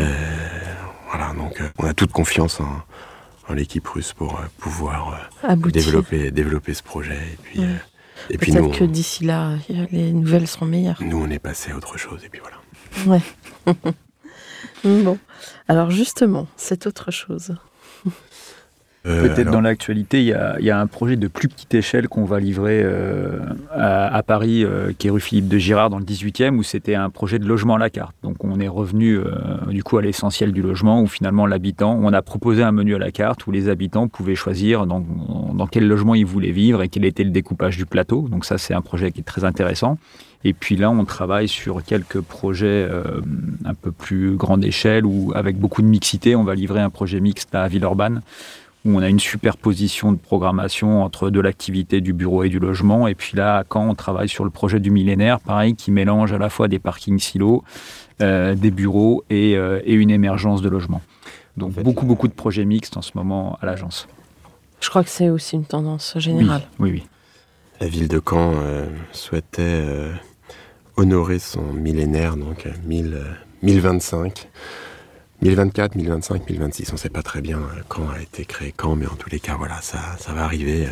[1.11, 2.83] voilà, donc on a toute confiance en,
[3.49, 5.31] en l'équipe russe pour pouvoir
[5.67, 7.19] développer développer ce projet.
[7.19, 7.61] Et puis
[8.31, 9.57] et puis nous, que d'ici là,
[9.91, 11.03] les nouvelles seront meilleures.
[11.03, 12.57] Nous, on est passé à autre chose et puis voilà.
[13.07, 13.23] Ouais.
[14.85, 15.19] bon.
[15.69, 17.55] Alors justement, c'est autre chose.
[19.07, 20.29] Euh, Peut-être dans l'actualité, il
[20.65, 23.39] y, a un projet de plus petite échelle qu'on va livrer euh,
[23.71, 27.11] à, Paris, euh, qui est rue Philippe de Girard, dans le 18e, où c'était un
[27.11, 28.17] projet de logement à la carte.
[28.23, 29.19] Donc on est revenu
[29.69, 32.99] du coup à l'essentiel du logement, où finalement l'habitant, on a proposé un menu à
[32.99, 36.89] la carte où les habitants pouvaient choisir dans, dans quel logement ils voulaient vivre et
[36.89, 38.27] quel était le découpage du plateau.
[38.31, 39.99] Donc ça, c'est un projet qui est très intéressant.
[40.45, 42.87] Et puis là, on travaille sur quelques projets
[43.65, 47.19] un peu plus grande échelle, où avec beaucoup de mixité, on va livrer un projet
[47.21, 48.21] mixte à Villeurbanne
[48.85, 53.09] où on a une superposition de programmation entre de l'activité du bureau et du logement.
[53.09, 56.39] Et puis là, quand on travaille sur le projet du millénaire, pareil, qui mélange à
[56.39, 57.65] la fois des parkings silos,
[58.21, 61.01] euh, des bureaux et, euh, et, une émergence de logement.
[61.57, 64.07] Donc beaucoup, beaucoup de projets mixtes en ce moment à l'agence.
[64.81, 66.63] Je crois que c'est aussi une tendance générale.
[66.79, 67.03] Oui, oui.
[67.03, 67.09] oui.
[67.81, 70.13] La ville de Caen euh, souhaitait euh,
[70.97, 73.21] honorer son millénaire, donc 1000,
[73.63, 74.49] 1025.
[75.43, 79.07] 1024, 1025, 1026, on ne sait pas très bien quand a été créé quand, mais
[79.07, 80.89] en tous les cas, voilà, ça, ça va arriver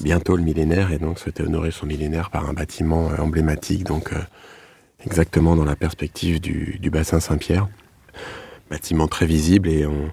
[0.00, 4.12] bientôt le millénaire, et donc souhaitait honorer son millénaire par un bâtiment emblématique, donc
[5.04, 7.68] exactement dans la perspective du, du bassin Saint-Pierre.
[8.70, 10.10] Bâtiment très visible et on,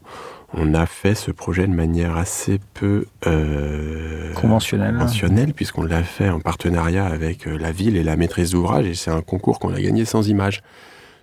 [0.54, 6.30] on, a fait ce projet de manière assez peu euh, conventionnelle, conventionnelle puisqu'on l'a fait
[6.30, 9.74] en partenariat avec euh, la ville et la maîtrise d'ouvrage et c'est un concours qu'on
[9.74, 10.62] a gagné sans image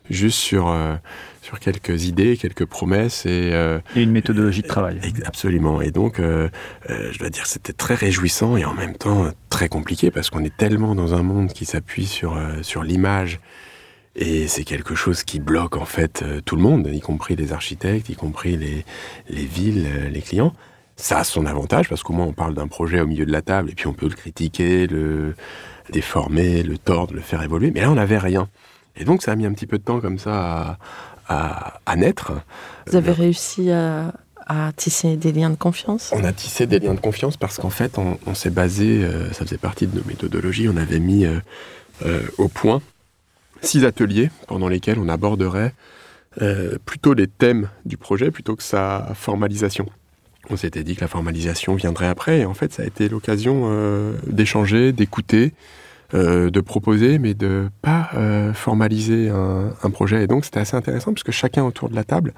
[0.08, 0.94] juste sur, euh,
[1.42, 5.00] sur quelques idées, quelques promesses et, euh, et une méthodologie de travail.
[5.24, 5.80] Absolument.
[5.80, 10.30] Et donc, je dois dire, c'était très réjouissant et en même temps très compliqué parce
[10.30, 13.40] qu'on est tellement dans un monde qui s'appuie sur, sur l'image
[14.16, 18.08] et c'est quelque chose qui bloque en fait tout le monde, y compris les architectes,
[18.08, 18.84] y compris les,
[19.28, 20.54] les villes, les clients.
[20.96, 23.42] Ça a son avantage parce qu'au moins on parle d'un projet au milieu de la
[23.42, 25.34] table et puis on peut le critiquer, le
[25.92, 27.70] déformer, le tordre, le faire évoluer.
[27.70, 28.48] Mais là, on n'avait rien.
[28.96, 30.78] Et donc, ça a mis un petit peu de temps comme ça
[31.28, 32.32] à, à, naître.
[32.86, 34.14] Vous avez réussi à,
[34.46, 36.12] à, tisser des liens de confiance?
[36.14, 39.32] On a tissé des liens de confiance parce qu'en fait, on, on s'est basé, euh,
[39.32, 41.38] ça faisait partie de nos méthodologies, on avait mis euh,
[42.04, 42.80] euh, au point
[43.62, 45.72] six ateliers pendant lesquels on aborderait
[46.42, 49.86] euh, plutôt les thèmes du projet plutôt que sa formalisation.
[50.50, 53.62] On s'était dit que la formalisation viendrait après, et en fait, ça a été l'occasion
[53.64, 55.54] euh, d'échanger, d'écouter,
[56.14, 58.10] euh, de proposer, mais de pas
[58.54, 60.24] formaliser un, projet.
[60.24, 62.34] Et donc, c'était assez intéressant puisque chacun autour de la table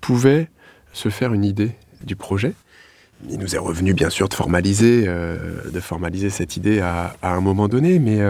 [0.00, 0.48] pouvait
[0.92, 1.72] se faire une idée
[2.02, 2.54] du projet.
[3.28, 7.40] Il nous est revenu bien sûr de formaliser, de formaliser cette idée à, à, un
[7.40, 8.20] moment donné, mais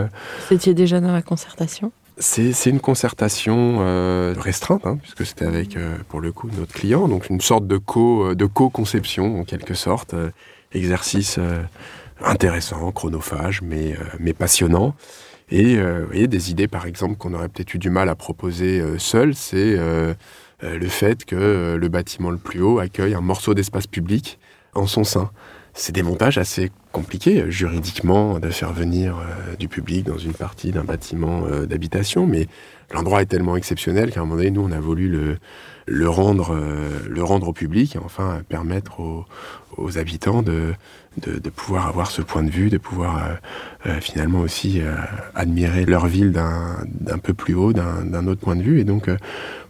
[0.51, 1.92] étiez déjà dans la concertation?
[2.21, 7.09] C'est une concertation euh, restreinte, hein, puisque c'était avec, euh, pour le coup, notre client,
[7.09, 10.31] donc une sorte de co de co-conception en quelque sorte, euh,
[10.73, 11.39] exercice
[12.25, 14.95] intéressant, chronophage, mais, euh, mais passionnant.
[15.51, 18.15] Et euh, vous voyez, des idées, par exemple, qu'on aurait peut-être eu du mal à
[18.15, 19.77] proposer euh, seul, c'est
[20.63, 24.39] le fait que le bâtiment le plus haut accueille un morceau d'espace public
[24.75, 25.31] en son sein.
[25.75, 30.73] C'est des montages assez compliqués juridiquement de faire venir euh, du public dans une partie
[30.73, 32.49] d'un bâtiment euh, d'habitation, mais
[32.93, 35.39] l'endroit est tellement exceptionnel qu'à un moment donné, nous, on a voulu
[35.87, 39.27] le, rendre, euh, le rendre au public et enfin permettre aux,
[39.97, 40.75] habitants de,
[41.23, 43.39] de, de, pouvoir avoir ce point de vue, de pouvoir
[44.01, 44.83] finalement aussi
[45.35, 48.79] admirer leur ville d'un peu plus haut, d'un autre point de vue.
[48.79, 49.09] Et donc,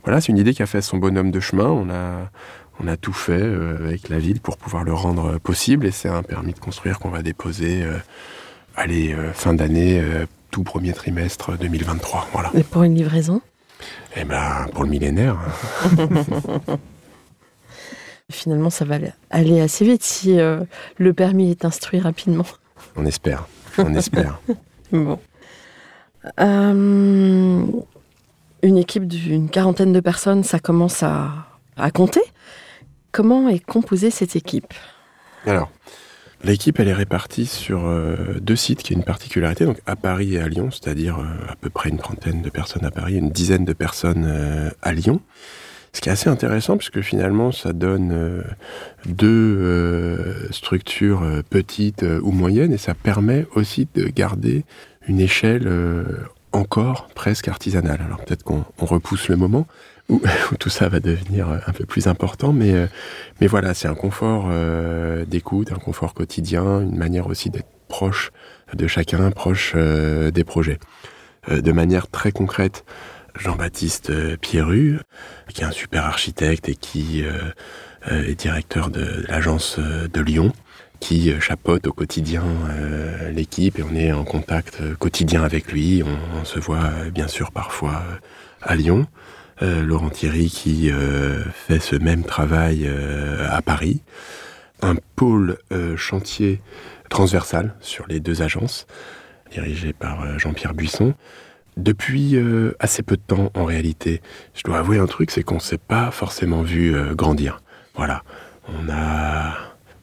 [0.03, 1.67] voilà, c'est une idée qui a fait son bonhomme de chemin.
[1.67, 2.31] On a
[2.83, 6.09] on a tout fait euh, avec la ville pour pouvoir le rendre possible et c'est
[6.09, 7.99] un permis de construire qu'on va déposer euh,
[8.77, 12.29] allez, euh, fin d'année, euh, tout premier trimestre 2023.
[12.33, 12.51] Voilà.
[12.55, 13.41] Et pour une livraison?
[14.17, 15.39] Eh ben, pour le millénaire.
[18.31, 18.97] Finalement, ça va
[19.31, 20.61] aller assez vite si euh,
[20.99, 22.47] le permis est instruit rapidement.
[22.97, 23.47] On espère.
[23.79, 24.41] On espère.
[24.93, 25.19] bon.
[26.39, 27.67] Euh,
[28.63, 31.31] une équipe d'une quarantaine de personnes, ça commence à,
[31.77, 32.21] à compter.
[33.13, 34.73] Comment est composée cette équipe?
[35.47, 35.71] Alors,
[36.45, 40.35] l'équipe, elle est répartie sur euh, deux sites qui ont une particularité, donc à Paris
[40.35, 43.31] et à Lyon, c'est-à-dire euh, à peu près une trentaine de personnes à Paris, une
[43.31, 45.21] dizaine de personnes euh, à Lyon.
[45.93, 48.45] Ce qui est assez intéressant, puisque finalement, ça donne
[49.07, 54.65] deux structures petites ou moyennes, et ça permet aussi de garder
[55.09, 55.69] une échelle
[56.53, 58.01] encore presque artisanale.
[58.05, 59.67] Alors peut-être qu'on repousse le moment,
[60.09, 60.21] où,
[60.53, 62.87] où, tout ça va devenir un peu plus important, mais, euh,
[63.41, 68.31] mais voilà, c'est un confort euh, d'écoute, un confort quotidien, une manière aussi d'être proche
[68.75, 70.79] de chacun, proche euh, des projets.
[71.51, 72.85] Euh, de manière très concrète,
[73.39, 74.99] Jean-Baptiste Pierru,
[75.49, 77.51] qui est un super architecte et qui euh,
[78.11, 80.53] est directeur de l'agence de Lyon,
[81.01, 86.03] qui chapeaute au quotidien euh, l'équipe et on est en contact quotidien avec lui.
[86.03, 88.03] On, se voit bien sûr parfois
[88.63, 89.07] à Lyon.
[89.63, 94.01] Euh, Laurent Thierry qui euh, fait ce même travail euh, à Paris.
[94.81, 96.63] Un pôle euh, chantier
[97.11, 98.87] transversal sur les deux agences,
[99.53, 101.15] dirigé par euh, Jean-Pierre Buisson.
[101.77, 104.23] Depuis euh, assez peu de temps, en réalité,
[104.55, 107.63] je dois avouer un truc, c'est qu'on ne s'est pas forcément vu euh, grandir.
[107.95, 108.23] Voilà,
[108.69, 109.55] on a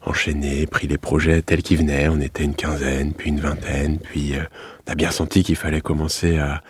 [0.04, 2.08] enchaîné, pris les projets tels qu'ils venaient.
[2.08, 4.42] On était une quinzaine, puis une vingtaine, puis euh,
[4.86, 6.62] on a bien senti qu'il fallait commencer à,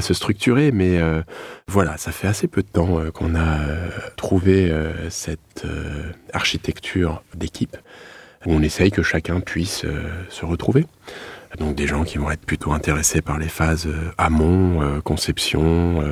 [0.00, 1.22] se structurer, mais euh,
[1.68, 3.60] voilà, ça fait assez peu de temps euh, qu'on a
[4.16, 4.74] trouvé
[5.08, 5.64] cette
[6.32, 7.76] architecture d'équipe
[8.44, 9.86] où on essaye que chacun puisse
[10.28, 10.84] se retrouver.
[11.58, 16.02] Donc des gens qui vont être plutôt intéressés par les phases amont, conception,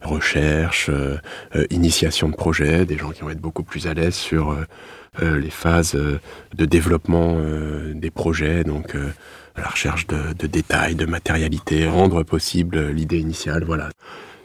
[0.00, 0.88] recherche,
[1.70, 4.56] initiation de projet, des gens qui vont être beaucoup plus à l'aise sur
[5.18, 7.36] les phases de développement
[7.94, 8.94] des projets, donc
[9.56, 13.64] la recherche de, détails, de matérialité, rendre possible l'idée initiale.
[13.64, 13.90] Voilà.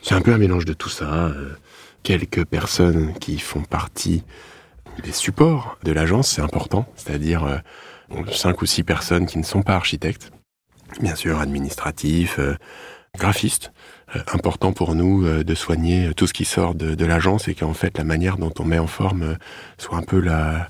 [0.02, 1.28] C'est un peu un mélange de tout ça.
[1.28, 1.56] Euh,
[2.04, 4.24] quelques personnes qui font partie
[5.04, 7.58] des supports de l'agence, c'est important, c'est-à-dire euh,
[8.32, 10.32] cinq ou six personnes qui ne sont pas architectes,
[11.02, 12.40] bien sûr administratifs,
[13.16, 13.72] euh, graphistes.
[14.32, 18.04] important pour nous de soigner tout ce qui sort de, l'agence et qu'en fait la
[18.04, 19.38] manière dont on met en forme
[19.78, 20.70] soit un peu la,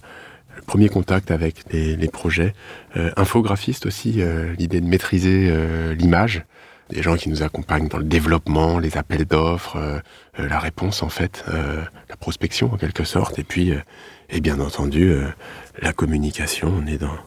[0.65, 2.53] premier contact avec les, projets.
[2.97, 6.43] Euh, infographiste aussi, euh, l'idée de maîtriser euh, l'image.
[6.89, 10.03] Des gens qui nous accompagnent dans le développement, les appels d'offres,
[10.37, 13.73] la réponse en fait, la prospection en quelque sorte, et puis,
[14.29, 15.15] et bien entendu,
[15.81, 16.71] la communication.
[16.83, 17.17] On est dans,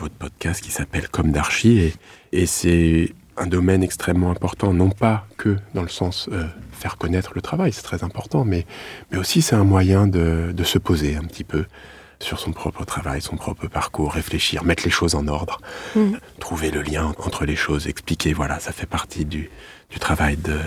[0.00, 1.92] votre podcast qui s'appelle Comme d'Archi,
[2.32, 6.28] et c'est un domaine extrêmement important, non pas que dans le sens
[6.72, 8.66] faire connaître le travail, c'est très important, mais,
[9.10, 11.64] mais aussi c'est un moyen de, de, se poser un petit peu,
[12.20, 15.60] sur son propre travail, son propre parcours, réfléchir, mettre les choses en ordre,
[15.94, 16.14] mm.
[16.40, 19.50] trouver le lien entre les choses, expliquer, voilà, ça fait partie du,
[20.00, 20.58] travail de,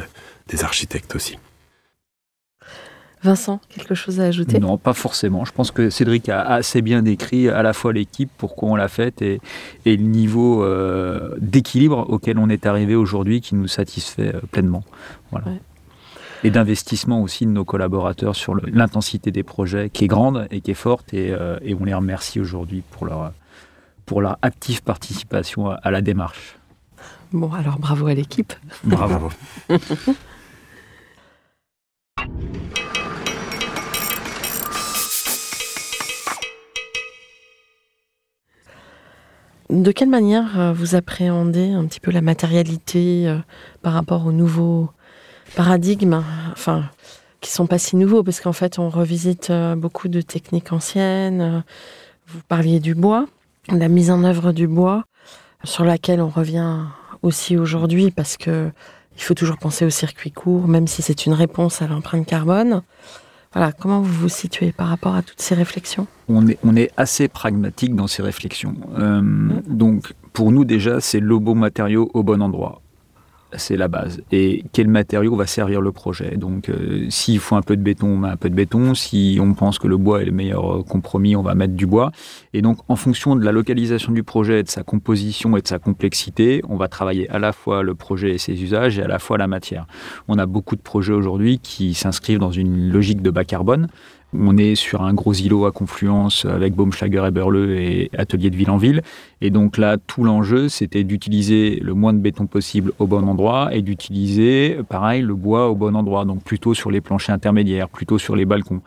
[0.47, 1.37] des architectes aussi.
[3.23, 4.59] Vincent, quelque chose à ajouter?
[4.59, 5.45] Non, pas forcément.
[5.45, 8.87] Je pense que Cédric a assez bien décrit à la fois l'équipe, pourquoi on l'a
[8.87, 9.39] faite, et,
[9.85, 14.83] le niveau euh, d'équilibre auquel on est arrivé aujourd'hui qui nous satisfait euh, pleinement.
[15.31, 15.47] Voilà
[16.43, 20.71] et d'investissement aussi de nos collaborateurs sur l'intensité des projets qui est grande et qui
[20.71, 23.31] est forte et, euh, et on les remercie aujourd'hui pour leur,
[24.05, 26.57] pour leur active participation à, la démarche.
[27.31, 28.53] Bon, alors bravo à l'équipe.
[28.83, 29.29] Bravo.
[39.71, 43.37] De quelle manière euh, vous appréhendez un petit peu la matérialité euh,
[43.81, 44.89] par rapport aux nouveaux
[45.55, 46.83] paradigmes, enfin,
[47.39, 51.63] qui sont pas si nouveaux, parce qu'en fait, on revisite euh, beaucoup de techniques anciennes.
[52.27, 53.27] Vous parliez du bois,
[53.69, 55.05] la mise en œuvre du bois,
[55.63, 56.79] sur laquelle on revient
[57.21, 58.69] aussi aujourd'hui, parce que
[59.15, 62.81] il faut toujours penser au circuit court, même si c'est une réponse à l'empreinte carbone.
[63.53, 66.07] Voilà, comment vous vous situez par rapport à toutes ces réflexions?
[66.29, 68.75] On est, on est assez pragmatique dans ces réflexions.
[68.97, 69.21] Euh,
[69.67, 72.81] donc, pour nous, déjà, c'est le beau matériau au bon endroit
[73.55, 74.21] c'est la base.
[74.31, 76.37] Et quel matériau va servir le projet?
[76.37, 78.93] Donc, euh, s'il faut un peu de béton, on met un peu de béton.
[78.95, 81.85] Si on pense que le bois est le meilleur euh, compromis, on va mettre du
[81.85, 82.11] bois.
[82.53, 85.79] Et donc, en fonction de la localisation du projet, de sa composition et de sa
[85.79, 89.19] complexité, on va travailler à la fois le projet et ses usages et à la
[89.19, 89.87] fois la matière.
[90.27, 93.87] On a beaucoup de projets aujourd'hui qui s'inscrivent dans une logique de bas carbone.
[94.33, 98.55] On est sur un gros îlot à confluence avec Baumschlager et Berleux et Atelier de
[98.55, 99.01] Ville en Ville.
[99.41, 103.69] Et donc là, tout l'enjeu, c'était d'utiliser le moins de béton possible au bon endroit
[103.73, 106.25] et d'utiliser, pareil, le bois au bon endroit.
[106.25, 108.81] Donc plutôt sur les planchers intermédiaires, plutôt sur les balcons.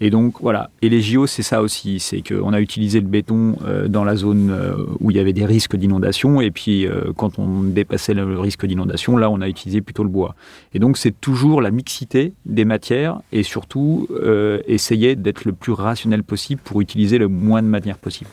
[0.00, 0.70] Et donc voilà.
[0.80, 2.00] Et les JO, c'est ça aussi.
[2.00, 5.32] C'est qu'on a utilisé le béton euh, dans la zone euh, où il y avait
[5.32, 6.40] des risques d'inondation.
[6.40, 10.08] Et puis euh, quand on dépassait le risque d'inondation, là, on a utilisé plutôt le
[10.08, 10.34] bois.
[10.72, 14.08] Et donc c'est toujours la mixité des matières et surtout
[14.88, 18.30] essayer d'être le plus rationnel possible pour utiliser le moins de matière possible.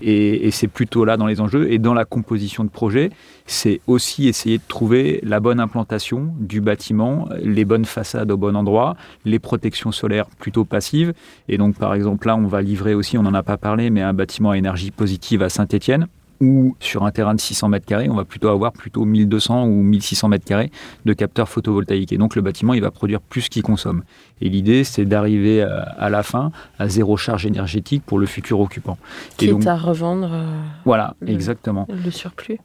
[0.00, 1.70] Et, c'est plutôt là dans les enjeux.
[1.70, 3.10] Et dans la composition de projet,
[3.46, 8.56] c'est aussi essayer de trouver la bonne implantation du bâtiment, les bonnes façades au bon
[8.56, 11.12] endroit, les protections solaires plutôt passives.
[11.48, 14.00] Et donc, par exemple, là, on va livrer aussi, on n'en a pas parlé, mais
[14.00, 16.08] un bâtiment à énergie positive à Saint-Étienne
[16.42, 19.82] ou sur un terrain de 600 mètres carrés, on va plutôt avoir plutôt 1200 ou
[19.82, 20.72] 1600 mètres carrés
[21.04, 22.12] de capteurs photovoltaïques.
[22.12, 24.02] Et donc le bâtiment, il va produire plus qu'il consomme.
[24.40, 26.50] Et l'idée, c'est d'arriver à, la fin
[26.80, 28.98] à zéro charge énergétique pour le futur occupant.
[29.36, 30.30] Quitte à revendre.
[30.32, 31.86] Euh, voilà, exactement.
[31.88, 32.58] Le surplus.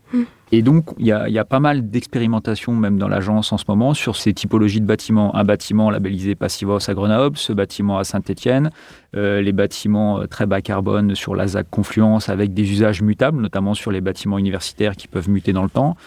[0.54, 4.16] Et donc, il y a, pas mal d'expérimentations, même dans l'agence en ce moment, sur
[4.16, 5.36] ces typologies de bâtiments.
[5.36, 8.72] Un bâtiment labellisé Passivos à Grenoble, ce bâtiment à Saint-Étienne,
[9.16, 13.42] euh, les bâtiments euh, très bas carbone sur la ZAC Confluence avec des usages mutables,
[13.42, 15.98] notamment sur les bâtiments universitaires qui peuvent muter dans le temps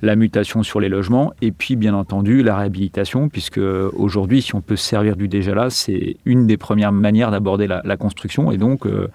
[0.00, 4.60] la mutation sur les logements et puis bien entendu la réhabilitation puisque aujourd'hui si on
[4.60, 8.52] peut se servir du déjà là c'est une des premières manières d'aborder la, construction.
[8.52, 9.08] Et donc euh,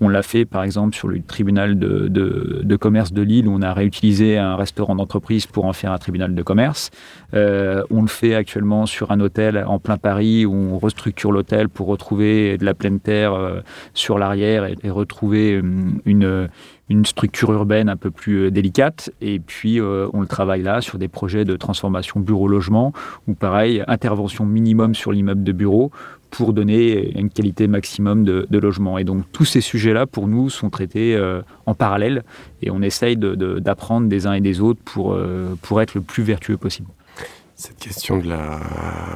[0.00, 3.72] on l'a fait par exemple sur le tribunal de, commerce de Lille où on a
[3.72, 6.90] réutilisé un restaurant d'entreprise pour en faire un tribunal de commerce.
[7.34, 11.68] Euh, on le fait actuellement sur un hôtel en plein Paris où on restructure l'hôtel
[11.68, 13.60] pour retrouver de la pleine terre euh,
[13.94, 16.48] sur l'arrière et, retrouver une une
[17.04, 19.10] structure urbaine un peu plus délicate.
[19.20, 22.92] Et puis, on le travaille là sur des projets de transformation bureau-logement,
[23.26, 25.90] ou pareil, intervention minimum sur l'immeuble de bureau
[26.30, 28.98] pour donner une qualité maximum de, logement.
[28.98, 31.18] Et donc tous ces sujets-là, pour nous, sont traités
[31.66, 32.24] en parallèle
[32.62, 35.18] et on essaye d'apprendre des uns et des autres pour,
[35.62, 36.88] pour être le plus vertueux possible.
[37.56, 38.60] Cette question de la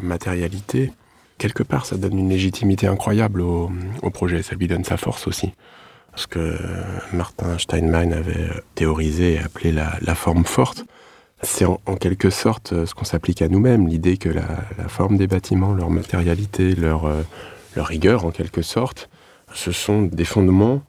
[0.01, 0.93] matérialité,
[1.37, 3.71] quelque part, ça donne une légitimité incroyable au,
[4.15, 5.53] projet, ça lui donne sa force aussi.
[6.15, 6.57] Ce que
[7.13, 10.85] Martin Steinmann avait théorisé et appelé la, forme forte,
[11.43, 15.73] c'est en, quelque sorte ce qu'on s'applique à nous-mêmes, l'idée que la, forme des bâtiments,
[15.73, 17.23] leur matérialité, leur, euh,
[17.77, 19.09] leur rigueur en quelque sorte,
[19.55, 20.83] ce sont des fondements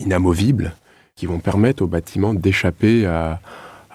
[0.00, 0.74] inamovibles
[1.16, 3.40] qui vont permettre aux bâtiments d'échapper à,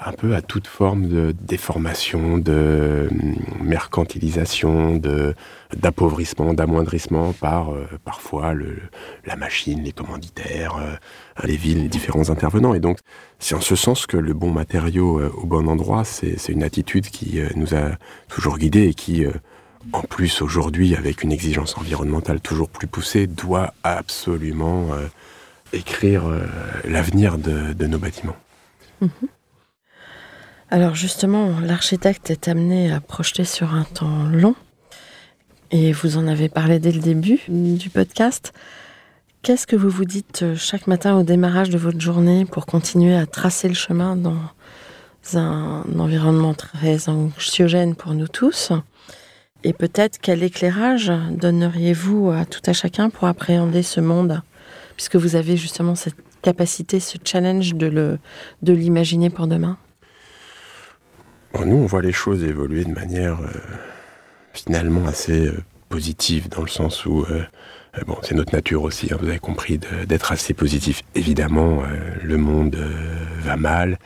[0.04, 5.36] un peu à toute forme de déformation, de hum, mercantilisation, de
[5.78, 8.54] d'appauvrissement, d'amoindrissement par euh, parfois
[9.26, 10.96] la machine, les commanditaires, euh,
[11.46, 12.74] les villes, les différents intervenants.
[12.74, 12.98] Et donc,
[13.40, 17.08] c'est en ce sens que le bon matériau euh, au bon endroit, c'est une attitude
[17.08, 17.92] qui nous a
[18.28, 19.26] toujours guidés et qui,
[19.94, 24.90] en plus aujourd'hui, avec une exigence environnementale toujours plus poussée, doit absolument
[25.74, 26.24] écrire
[26.86, 28.36] l'avenir de, de, nos bâtiments.
[29.02, 29.28] Mm-hmm.
[30.74, 34.56] Alors justement, l'architecte est amené à projeter sur un temps long,
[35.70, 38.54] et vous en avez parlé dès le début du podcast.
[39.42, 43.18] Qu'est-ce que vous vous dites euh, chaque matin au démarrage de votre journée pour continuer
[43.18, 44.38] à tracer le chemin dans
[45.34, 48.72] un environnement très anxiogène pour nous tous?
[49.66, 54.42] Et peut-être quel éclairage donneriez-vous à tout à chacun pour appréhender ce monde?
[54.96, 58.18] Puisque vous avez justement cette capacité, ce challenge de
[58.62, 59.78] l'imaginer pour demain
[61.66, 63.48] nous, on voit les choses évoluer de manière euh,
[64.54, 67.44] finalement assez euh, positive, dans le sens où, euh,
[68.08, 69.78] bon, c'est notre nature aussi, hein, vous avez compris,
[70.08, 71.02] d'être assez positif.
[71.16, 71.84] Évidemment,
[72.24, 72.78] le monde
[73.42, 74.00] va mal,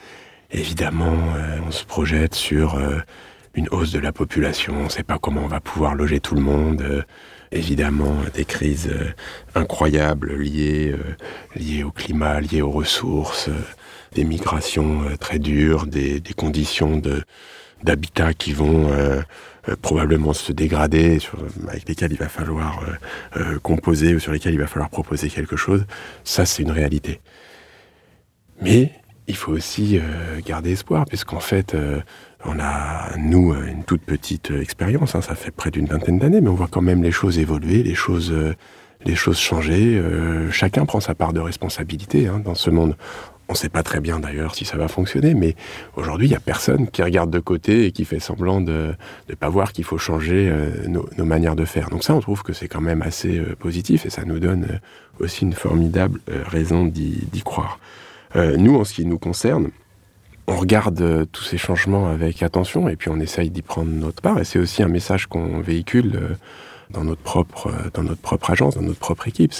[0.50, 1.16] évidemment,
[1.68, 2.82] on se projette sur
[3.54, 6.34] une hausse de la population, on ne sait pas comment on va pouvoir loger tout
[6.34, 7.06] le monde.
[7.52, 8.92] évidemment, des crises
[9.54, 10.96] incroyables liées,
[11.56, 13.52] liées au climat, liées aux ressources
[14.16, 17.22] des migrations euh, très dures, des, conditions de
[17.84, 19.22] d'habitat qui vont euh,
[19.70, 21.20] euh, probablement se dégrader,
[21.68, 22.84] avec lesquels il va falloir
[23.62, 25.86] composer ou sur lesquels il va falloir proposer quelque chose.
[26.24, 27.20] Ça, c'est une réalité.
[28.62, 28.92] Mais
[29.28, 30.00] il faut aussi
[30.46, 31.76] garder espoir, puisqu'en fait,
[32.46, 36.50] on a, nous, une toute petite expérience, hein, ça fait près d'une vingtaine d'années, mais
[36.50, 38.34] on voit quand même les choses évoluer, les choses,
[39.04, 40.02] les choses changer.
[40.52, 42.96] chacun prend sa part de responsabilité hein, dans ce monde.
[43.48, 45.56] On ne sait pas très bien d'ailleurs si ça va fonctionner, mais
[45.96, 48.96] aujourd'hui, il n'y a personne qui regarde de côté et qui fait semblant de
[49.30, 51.90] ne pas voir qu'il faut changer euh, nos, manières de faire.
[51.90, 54.64] Donc ça, on trouve que c'est quand même assez euh, positif et ça nous donne
[54.64, 57.80] euh, aussi une formidable raison d'y croire.
[58.36, 59.70] nous, en ce qui nous concerne,
[60.48, 64.40] on regarde tous ces changements avec attention et puis on essaye d'y prendre notre part.
[64.40, 66.36] Et c'est aussi un message qu'on véhicule
[66.90, 69.54] dans notre propre, dans notre propre agence, dans notre propre équipe.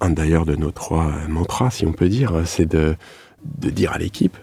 [0.00, 2.96] Un d'ailleurs de nos trois mantras, si on peut dire, c'est de,
[3.44, 4.36] dire à l'équipe,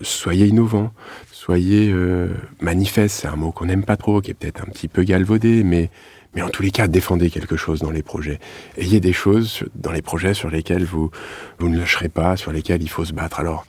[0.00, 0.92] soyez innovants,
[1.32, 2.28] soyez euh,
[2.60, 5.64] manifestes, c'est un mot qu'on n'aime pas trop, qui est peut-être un petit peu galvaudé,
[5.64, 5.90] mais,
[6.34, 8.38] mais en tous les cas, défendez quelque chose dans les projets.
[8.76, 11.10] Ayez des choses dans les projets sur lesquels vous,
[11.58, 13.40] vous ne lâcherez pas, sur lesquels il faut se battre.
[13.40, 13.66] Alors,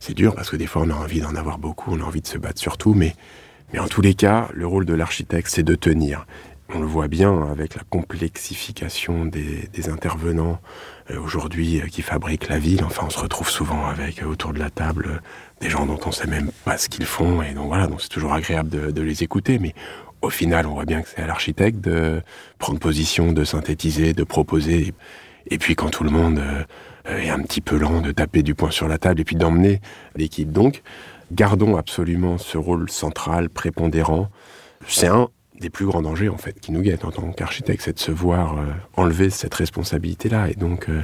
[0.00, 2.22] c'est dur parce que des fois, on a envie d'en avoir beaucoup, on a envie
[2.22, 3.14] de se battre sur tout, mais,
[3.72, 6.26] mais en tous les cas, le rôle de l'architecte, c'est de tenir.
[6.72, 10.60] On le voit bien avec la complexification des, intervenants
[11.10, 12.84] euh, aujourd'hui euh, qui fabriquent la ville.
[12.84, 15.20] Enfin, on se retrouve souvent avec euh, autour de la table
[15.60, 17.42] des gens dont on ne sait même pas ce qu'ils font.
[17.42, 19.58] Et donc voilà, donc c'est toujours agréable de, les écouter.
[19.58, 19.74] Mais
[20.22, 22.22] au final, on voit bien que c'est à l'architecte de
[22.58, 24.94] prendre position, de synthétiser, de proposer.
[25.48, 26.40] Et puis quand tout le monde
[27.06, 29.80] est un petit peu lent, de taper du poing sur la table et puis d'emmener
[30.14, 30.52] l'équipe.
[30.52, 30.82] Donc,
[31.32, 34.28] gardons absolument ce rôle central, prépondérant.
[34.86, 35.28] C'est un
[35.60, 38.10] des plus grands dangers en fait qui nous guettent en tant qu'architecte, c'est de se
[38.10, 38.64] voir euh,
[38.96, 40.48] enlever cette responsabilité-là.
[40.50, 41.02] Et donc euh,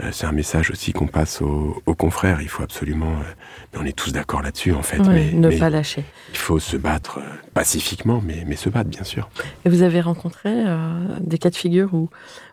[0.00, 2.40] euh, c'est un message aussi qu'on passe aux, confrères.
[2.40, 3.12] Il faut absolument,
[3.72, 4.98] mais on est tous d'accord là-dessus en fait.
[5.00, 6.04] mais, ne pas lâcher.
[6.30, 7.20] Il faut se battre
[7.54, 9.28] pacifiquement, mais, mais se battre bien sûr.
[9.64, 10.50] Et vous avez rencontré
[11.20, 12.08] des cas de figure où,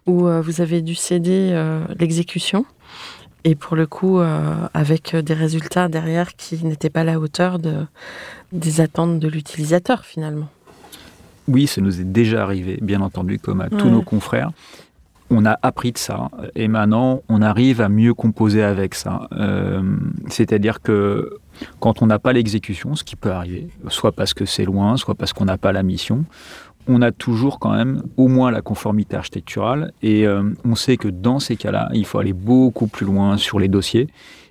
[0.08, 1.53] où vous avez dû céder
[1.99, 2.66] l'exécution
[3.43, 4.20] et pour le coup
[4.74, 7.86] avec des résultats derrière qui n'étaient pas à la hauteur de,
[8.51, 10.49] des attentes de l'utilisateur finalement.
[11.47, 14.51] Oui, ça nous est déjà arrivé, bien entendu, comme à tous nos confrères.
[15.31, 19.27] On a appris de ça et maintenant on arrive à mieux composer avec ça.
[19.31, 19.81] Euh,
[20.27, 21.39] c'est-à-dire que
[21.79, 25.15] quand on n'a pas l'exécution, ce qui peut arriver, soit parce que c'est loin, soit
[25.15, 26.25] parce qu'on n'a pas la mission,
[26.87, 31.07] on a toujours quand même au moins la conformité architecturale et euh, on sait que
[31.07, 34.07] dans ces cas-là, il faut aller beaucoup plus loin sur les dossiers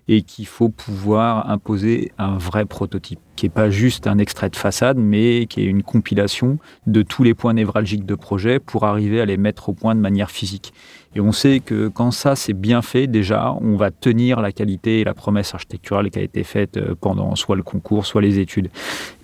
[0.09, 4.57] et qu'il faut pouvoir imposer un vrai prototype, qui n'est pas juste un extrait de
[4.57, 9.21] façade, mais qui est une compilation de tous les points névralgiques de projet pour arriver
[9.21, 10.75] à les mettre au point de manière physique.
[11.17, 15.01] Et on sait que quand ça c'est bien fait, déjà, on va tenir la qualité
[15.01, 18.41] et la promesse architecturale qui a été faite euh, pendant soit le concours, soit les
[18.41, 18.69] études.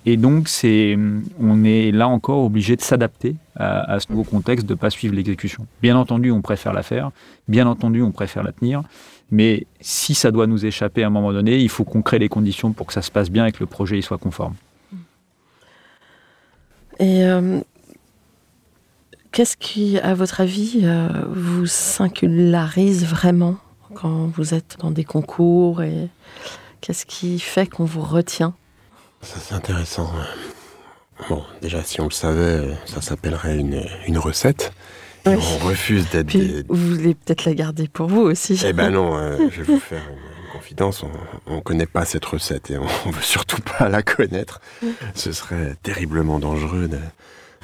[0.07, 0.97] Et donc, c'est,
[1.41, 4.89] on est là encore obligé de s'adapter à, à, ce nouveau contexte, de ne pas
[4.89, 5.67] suivre l'exécution.
[5.83, 7.11] Bien entendu, on préfère la faire.
[7.49, 8.83] Bien entendu, on préfère la tenir.
[9.31, 12.29] Mais si ça doit nous échapper à un moment donné, il faut qu'on crée les
[12.29, 14.55] conditions pour que ça se passe bien et que le projet y soit conforme.
[16.99, 17.61] Et euh,
[19.33, 23.57] qu'est-ce qui, à votre avis, euh, vous singularise vraiment
[23.95, 26.09] quand vous êtes dans des concours et
[26.81, 28.55] qu'est-ce qui fait qu'on vous retient?
[29.23, 30.11] Ça c'est intéressant.
[31.29, 34.73] Bon, déjà si on le savait, ça s'appellerait une, une recette.
[35.27, 35.35] Oui.
[35.37, 38.61] On refuse d'être Puis, des, Vous voulez peut-être la garder pour vous aussi.
[38.67, 40.17] Eh ben non, euh, je vais vous faire une,
[40.47, 41.05] une confidence.
[41.47, 44.61] On ne connaît pas cette recette et on, on veut surtout pas la connaître.
[45.15, 46.99] Ce serait terriblement dangereux de-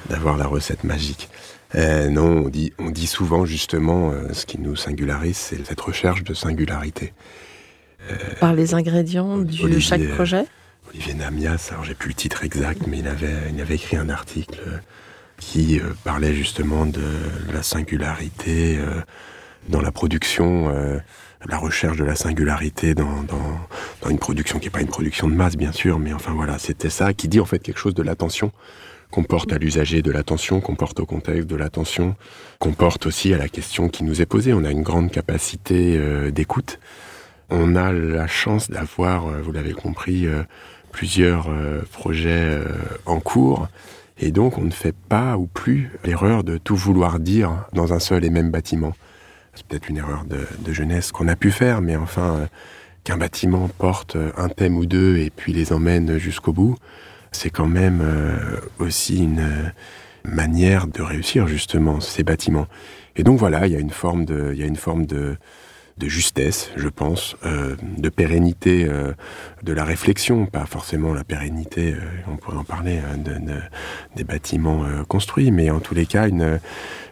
[0.09, 1.29] d'avoir la recette magique.
[1.75, 5.81] Euh, non, on dit, on dit souvent justement euh, ce qui nous singularise, c'est cette
[5.81, 7.13] recherche de singularité.
[8.39, 10.45] Par les ingrédients de Olivier, chaque euh, projet?
[10.89, 14.07] Olivier Namias, alors j'ai plus le titre exact, mais il avait, il avait écrit un
[14.07, 14.77] article euh,
[15.39, 17.01] qui euh, parlait justement de
[17.53, 19.01] la singularité euh,
[19.69, 20.97] dans la production, euh,
[21.47, 23.25] la recherche de la singularité dans,
[24.09, 26.89] une production qui n'est pas une production de masse, bien sûr, mais enfin voilà, c'était
[26.89, 28.51] ça qui dit en fait quelque chose de l'attention
[29.11, 32.15] qu'on porte à l'usager, de l'attention qu'on porte au contexte, de l'attention
[32.59, 34.53] qu'on porte aussi à la question qui nous est posée.
[34.53, 35.97] On a une grande capacité
[36.31, 36.79] d'écoute.
[37.49, 40.27] On a la chance d'avoir, vous l'avez compris,
[40.91, 41.49] plusieurs
[41.93, 42.59] projets
[43.05, 43.69] en cours.
[44.19, 47.99] Et donc, on ne fait pas ou plus l'erreur de tout vouloir dire dans un
[47.99, 48.93] seul et même bâtiment.
[49.53, 52.45] C'est peut-être une erreur de, jeunesse qu'on a pu faire, mais enfin, euh,
[53.03, 56.75] qu'un bâtiment porte euh, un thème ou deux et puis les emmène jusqu'au bout,
[57.31, 59.71] c'est quand même euh, aussi une
[60.23, 62.67] manière de réussir justement ces bâtiments.
[63.15, 65.37] Et donc voilà, il y a une forme de,
[65.97, 69.13] de justesse, je pense, euh, de pérennité euh,
[69.63, 71.99] de la réflexion, pas forcément la pérennité, euh,
[72.31, 73.61] on pourrait en parler, hein, de, de-
[74.15, 76.59] des bâtiments construits, mais en tous les cas, une,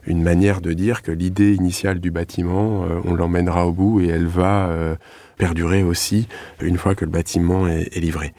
[0.07, 4.69] manière de dire que l'idée initiale du bâtiment, on l'emmènera au bout et elle va
[5.37, 6.27] perdurer aussi
[6.61, 8.33] une fois que le bâtiment est, livré.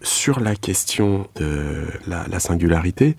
[0.00, 3.16] Sur la question de la, la singularité,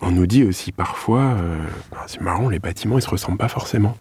[0.00, 1.58] on nous dit aussi parfois, euh,
[1.94, 3.96] Ah, c'est marrant, les bâtiments, ils se ressemblent pas forcément.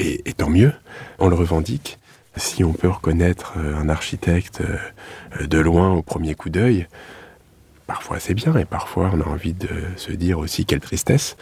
[0.00, 0.72] Et, tant mieux,
[1.18, 1.98] on le revendique.
[2.36, 6.86] Si on peut reconnaître euh, un architecte euh, de loin au premier coup d'œil,
[7.88, 11.36] parfois c'est bien et parfois on a envie de se dire aussi quelle tristesse.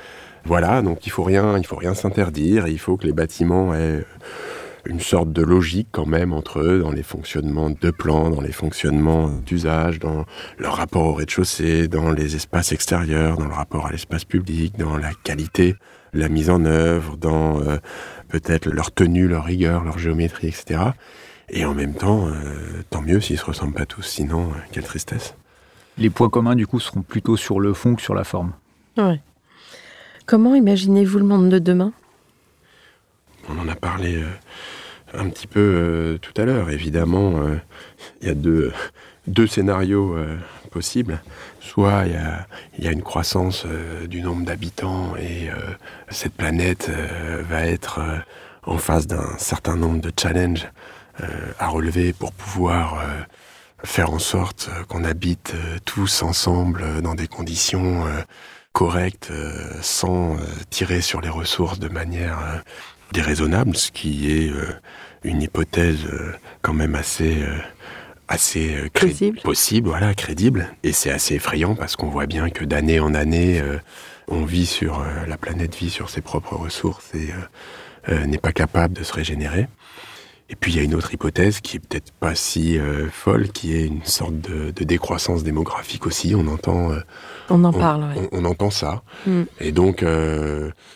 [0.46, 2.66] Voilà, donc il faut rien, il faut rien s'interdire.
[2.66, 4.06] Il faut que les bâtiments aient
[4.86, 8.52] une sorte de logique quand même entre eux dans les fonctionnements de plan, dans les
[8.52, 10.24] fonctionnements d'usage, dans
[10.58, 14.96] leur rapport au rez-de-chaussée, dans les espaces extérieurs, dans le rapport à l'espace public, dans
[14.96, 15.74] la qualité,
[16.12, 17.76] la mise en œuvre, dans euh,
[18.28, 20.80] peut-être leur tenue, leur rigueur, leur géométrie, etc.
[21.48, 24.84] Et en même temps, euh, tant mieux s'ils se ressemblent pas tous, sinon, euh, quelle
[24.84, 25.34] tristesse.
[25.98, 28.52] Les points communs, du coup, seront plutôt sur le fond que sur la forme.
[28.96, 29.20] Ouais.
[30.26, 31.92] Comment imaginez-vous le monde de demain?
[33.48, 34.26] On en a parlé euh,
[35.14, 36.70] un petit peu euh, tout à l'heure.
[36.70, 37.56] Évidemment, euh,
[38.20, 38.72] il y a deux,
[39.28, 40.16] deux scénarios
[41.60, 45.54] Soit il y a, une croissance euh, du nombre d'habitants et euh,
[46.10, 48.00] cette planète euh, va être
[48.64, 50.68] en face d'un certain nombre de challenges
[51.58, 53.02] à relever pour pouvoir
[53.84, 55.54] faire en sorte qu'on habite
[55.86, 58.04] tous ensemble dans des conditions
[58.72, 59.32] correctes,
[59.80, 60.36] sans
[60.68, 62.62] tirer sur les ressources de manière
[63.12, 64.52] déraisonnable, ce qui est
[65.24, 66.06] une hypothèse
[66.60, 67.46] quand même assez
[68.28, 70.68] assez euh, cré- possible, voilà, crédible.
[70.82, 73.78] Et c'est assez effrayant parce qu'on voit bien que d'année en année, euh,
[74.28, 77.28] on vit sur euh, la planète vit sur ses propres ressources et
[78.08, 79.68] euh, n'est pas capable de se régénérer.
[80.48, 82.78] Et puis il y a une autre hypothèse qui est peut-être pas si
[83.10, 86.36] folle, qui est une sorte de, de décroissance démographique aussi.
[86.36, 86.92] On entend
[87.50, 88.28] On en on, parle, ouais.
[88.30, 89.02] on- on entend ça.
[89.26, 89.42] Mm.
[89.58, 90.04] Et donc,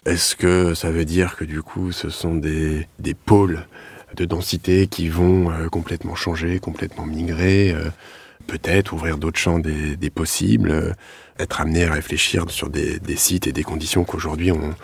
[0.06, 3.66] est-ce que ça veut dire que du coup, ce sont des, des pôles
[4.16, 7.90] de densité qui vont euh, complètement changer, complètement migrer euh,
[8.46, 10.92] Peut-être ouvrir d'autres champs des, des possibles, euh,
[11.38, 14.74] être amené à réfléchir sur des, des sites et des conditions qu'aujourd'hui on,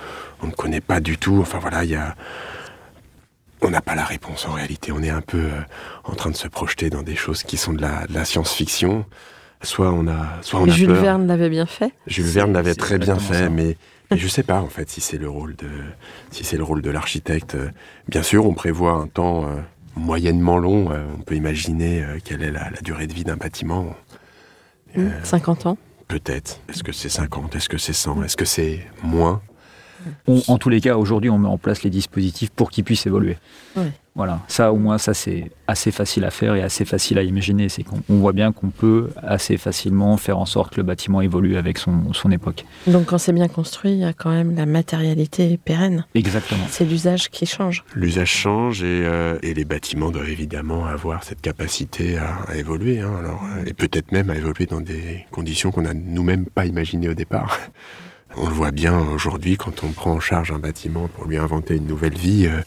[0.43, 1.39] on ne connaît pas du tout.
[1.41, 2.14] Enfin voilà, il y a,
[3.62, 4.93] on n'a pas la réponse en réalité.
[4.93, 5.61] On est un peu euh,
[6.05, 9.05] en train de se projeter dans des choses qui sont de la, de la science-fiction.
[9.62, 11.03] soit on a, soit on Mais a Jules peur.
[11.03, 11.93] Verne l'avait bien fait.
[12.07, 13.49] Jules Verne l'avait très bien fait, ça.
[13.49, 13.77] mais,
[14.11, 15.68] mais je sais pas en fait si c'est le rôle de
[16.30, 17.54] si c'est le rôle de l'architecte.
[17.54, 17.68] Euh,
[18.09, 19.57] Bien sûr, on prévoit un temps euh,
[19.96, 20.90] moyennement long.
[20.92, 23.94] Euh, on peut imaginer euh, quelle est la, la durée de vie d'un bâtiment.
[24.96, 25.78] Hmm, 50 ans.
[26.09, 26.61] Peut-être.
[26.68, 29.42] Est-ce que c'est 50 Est-ce que c'est 100 Est-ce que c'est moins?
[30.28, 33.07] On- en tous les cas, aujourd'hui, on met en place les dispositifs pour qu'ils puissent
[33.07, 33.36] évoluer.
[33.76, 33.90] Ouais.
[34.17, 37.69] Voilà, ça au moins, ça c'est assez facile à faire et assez facile à imaginer.
[37.69, 41.21] C'est qu'on on voit bien qu'on peut assez facilement faire en sorte que le bâtiment
[41.21, 42.64] évolue avec son, son époque.
[42.87, 46.07] Donc quand c'est bien construit, il y a quand même la matérialité pérenne.
[46.14, 46.64] Exactement.
[46.71, 47.85] C'est l'usage qui change.
[47.95, 53.01] L'usage change et, euh, et les bâtiments doivent évidemment avoir cette capacité à, à évoluer.
[53.01, 56.64] hein, alors, euh, et peut-être même à évoluer dans des conditions qu'on n'a nous-mêmes pas
[56.64, 57.59] imaginées au départ.
[58.39, 61.76] On le voit bien aujourd'hui quand on prend en charge un bâtiment pour lui inventer
[61.76, 62.47] une nouvelle vie.
[62.47, 62.61] euh,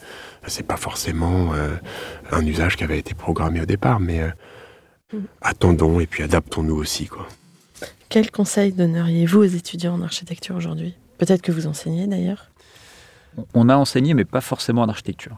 [0.48, 1.76] c'est pas forcément euh,
[2.32, 7.08] un usage qui avait été programmé au départ, mais euh, attendons et puis adaptons-nous aussi.
[7.08, 7.28] Quoi.
[8.10, 10.96] Quel conseil donneriez-vous aux étudiants en architecture aujourd'hui?
[11.20, 12.49] Peut-être que vous enseignez d'ailleurs?
[13.54, 15.38] On a enseigné, mais pas forcément en architecture.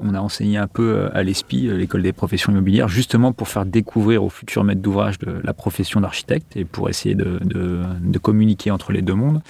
[0.00, 3.48] On a enseigné un peu euh, à l'ESPI, euh, l'école des professions immobilières, justement pour
[3.48, 7.40] faire découvrir aux futurs maîtres d'ouvrage la profession d'architecte et pour essayer de,
[8.22, 9.42] communiquer entre les deux mondes.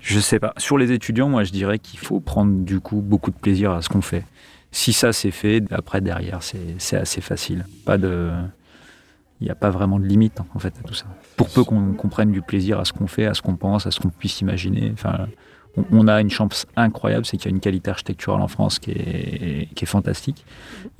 [0.00, 0.52] Je sais pas.
[0.56, 3.82] Sur les étudiants, moi, je dirais qu'il faut prendre du coup beaucoup de plaisir à
[3.82, 4.24] ce qu'on fait.
[4.72, 7.66] Si ça c'est fait, après derrière, c'est assez facile.
[7.84, 8.30] Pas de,
[9.42, 11.06] il n'y a pas vraiment de limite en fait à tout ça.
[11.36, 13.88] Pour peu qu'on qu'on prenne du plaisir à ce qu'on fait, à ce qu'on pense,
[13.88, 14.90] à ce qu'on puisse imaginer.
[14.92, 15.26] Enfin,
[15.90, 18.90] on- a une chance incroyable, c'est qu'il y a une qualité architecturale en France qui
[18.90, 20.44] est, qui est fantastique.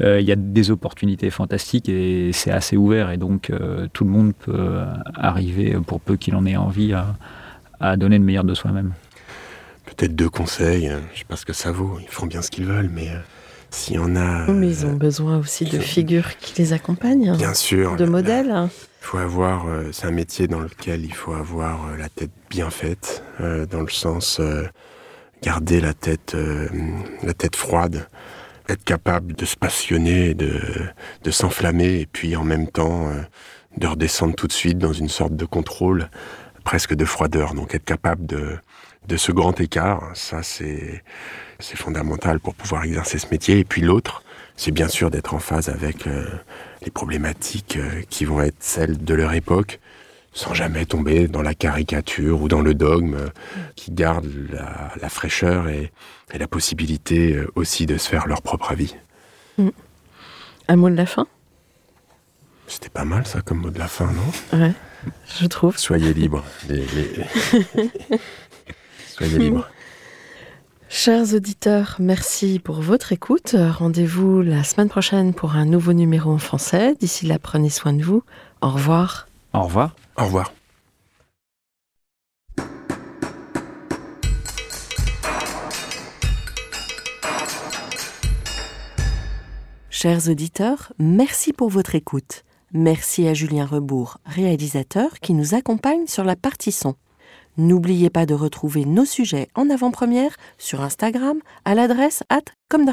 [0.01, 4.05] Euh, il y a des opportunités fantastiques et c'est assez ouvert et donc euh, tout
[4.05, 4.81] le monde peut
[5.14, 7.14] arriver, pour peu qu'il en ait envie, à,
[7.81, 8.93] à donner le meilleur de soi-même.
[9.85, 12.51] Peut-être deux conseils, euh, je sais pas ce que ça vaut, ils font bien ce
[12.51, 13.18] qu'ils veulent, mais euh,
[13.70, 14.47] s'il y en a...
[14.51, 17.97] Mais ils ont euh, besoin aussi de figures qui les accompagnent, Bien sûr.
[17.97, 18.68] de modèles.
[19.03, 22.71] Faut avoir, euh, c'est un métier dans lequel il faut avoir euh, la tête bien
[22.71, 24.65] faite, euh, dans le sens euh,
[25.43, 26.69] garder la tête, euh,
[27.23, 28.07] la tête froide,
[28.69, 30.61] être capable de se passionner, de,
[31.25, 33.11] de s'enflammer, et puis en même temps
[33.77, 36.09] de redescendre tout de suite dans une sorte de contrôle,
[36.65, 37.55] presque de froideur.
[37.55, 38.57] Donc être capable de,
[39.09, 41.03] de ce grand écart, ça c'est
[41.59, 43.59] c'est fondamental pour pouvoir exercer ce métier.
[43.59, 44.23] Et puis l'autre,
[44.57, 46.25] c'est bien sûr d'être en phase avec euh,
[46.85, 49.81] les problématiques euh, qui vont être celles de leur époque,
[50.35, 53.29] sans jamais tomber dans la caricature ou dans le dogme, euh,
[53.77, 55.93] qui garde la, la fraîcheur et,
[56.33, 58.95] et la possibilité aussi de se faire leur propre avis.
[60.69, 61.27] Un mot de la fin?
[62.69, 64.59] C'était pas mal ça comme mot de la fin, non?
[64.59, 64.73] Ouais,
[65.41, 65.77] je trouve.
[65.77, 66.45] Soyez libres.
[66.69, 67.89] les- les-
[69.09, 69.69] Soyez libres.
[70.95, 73.57] Chers auditeurs, merci pour votre écoute.
[73.59, 76.95] Rendez-vous la semaine prochaine pour un nouveau numéro en français.
[77.01, 78.22] D'ici là, prenez soin de vous.
[78.61, 79.26] Au revoir.
[79.55, 79.97] Au revoir.
[80.18, 80.53] Au revoir.
[89.88, 92.45] Chers auditeurs, merci pour votre écoute.
[92.74, 96.97] Merci à Julien Rebourg, réalisateur, qui nous accompagne sur la partie son.
[97.59, 102.91] N'oubliez pas de retrouver nos sujets en avant-première sur Instagram à l'adresse at comme.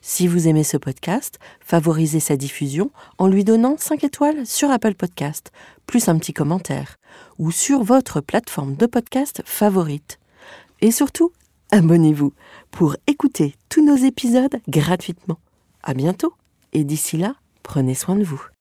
[0.00, 4.94] Si vous aimez ce podcast, favorisez sa diffusion en lui donnant 5 étoiles sur Apple
[4.94, 5.50] Podcast,
[5.86, 6.96] plus un petit commentaire,
[7.38, 10.20] ou sur votre plateforme de podcast favorite.
[10.80, 11.32] Et surtout,
[11.70, 12.32] abonnez-vous
[12.70, 15.38] pour écouter tous nos épisodes gratuitement.
[15.82, 16.34] À bientôt
[16.72, 18.53] et d'ici là, prenez soin de vous.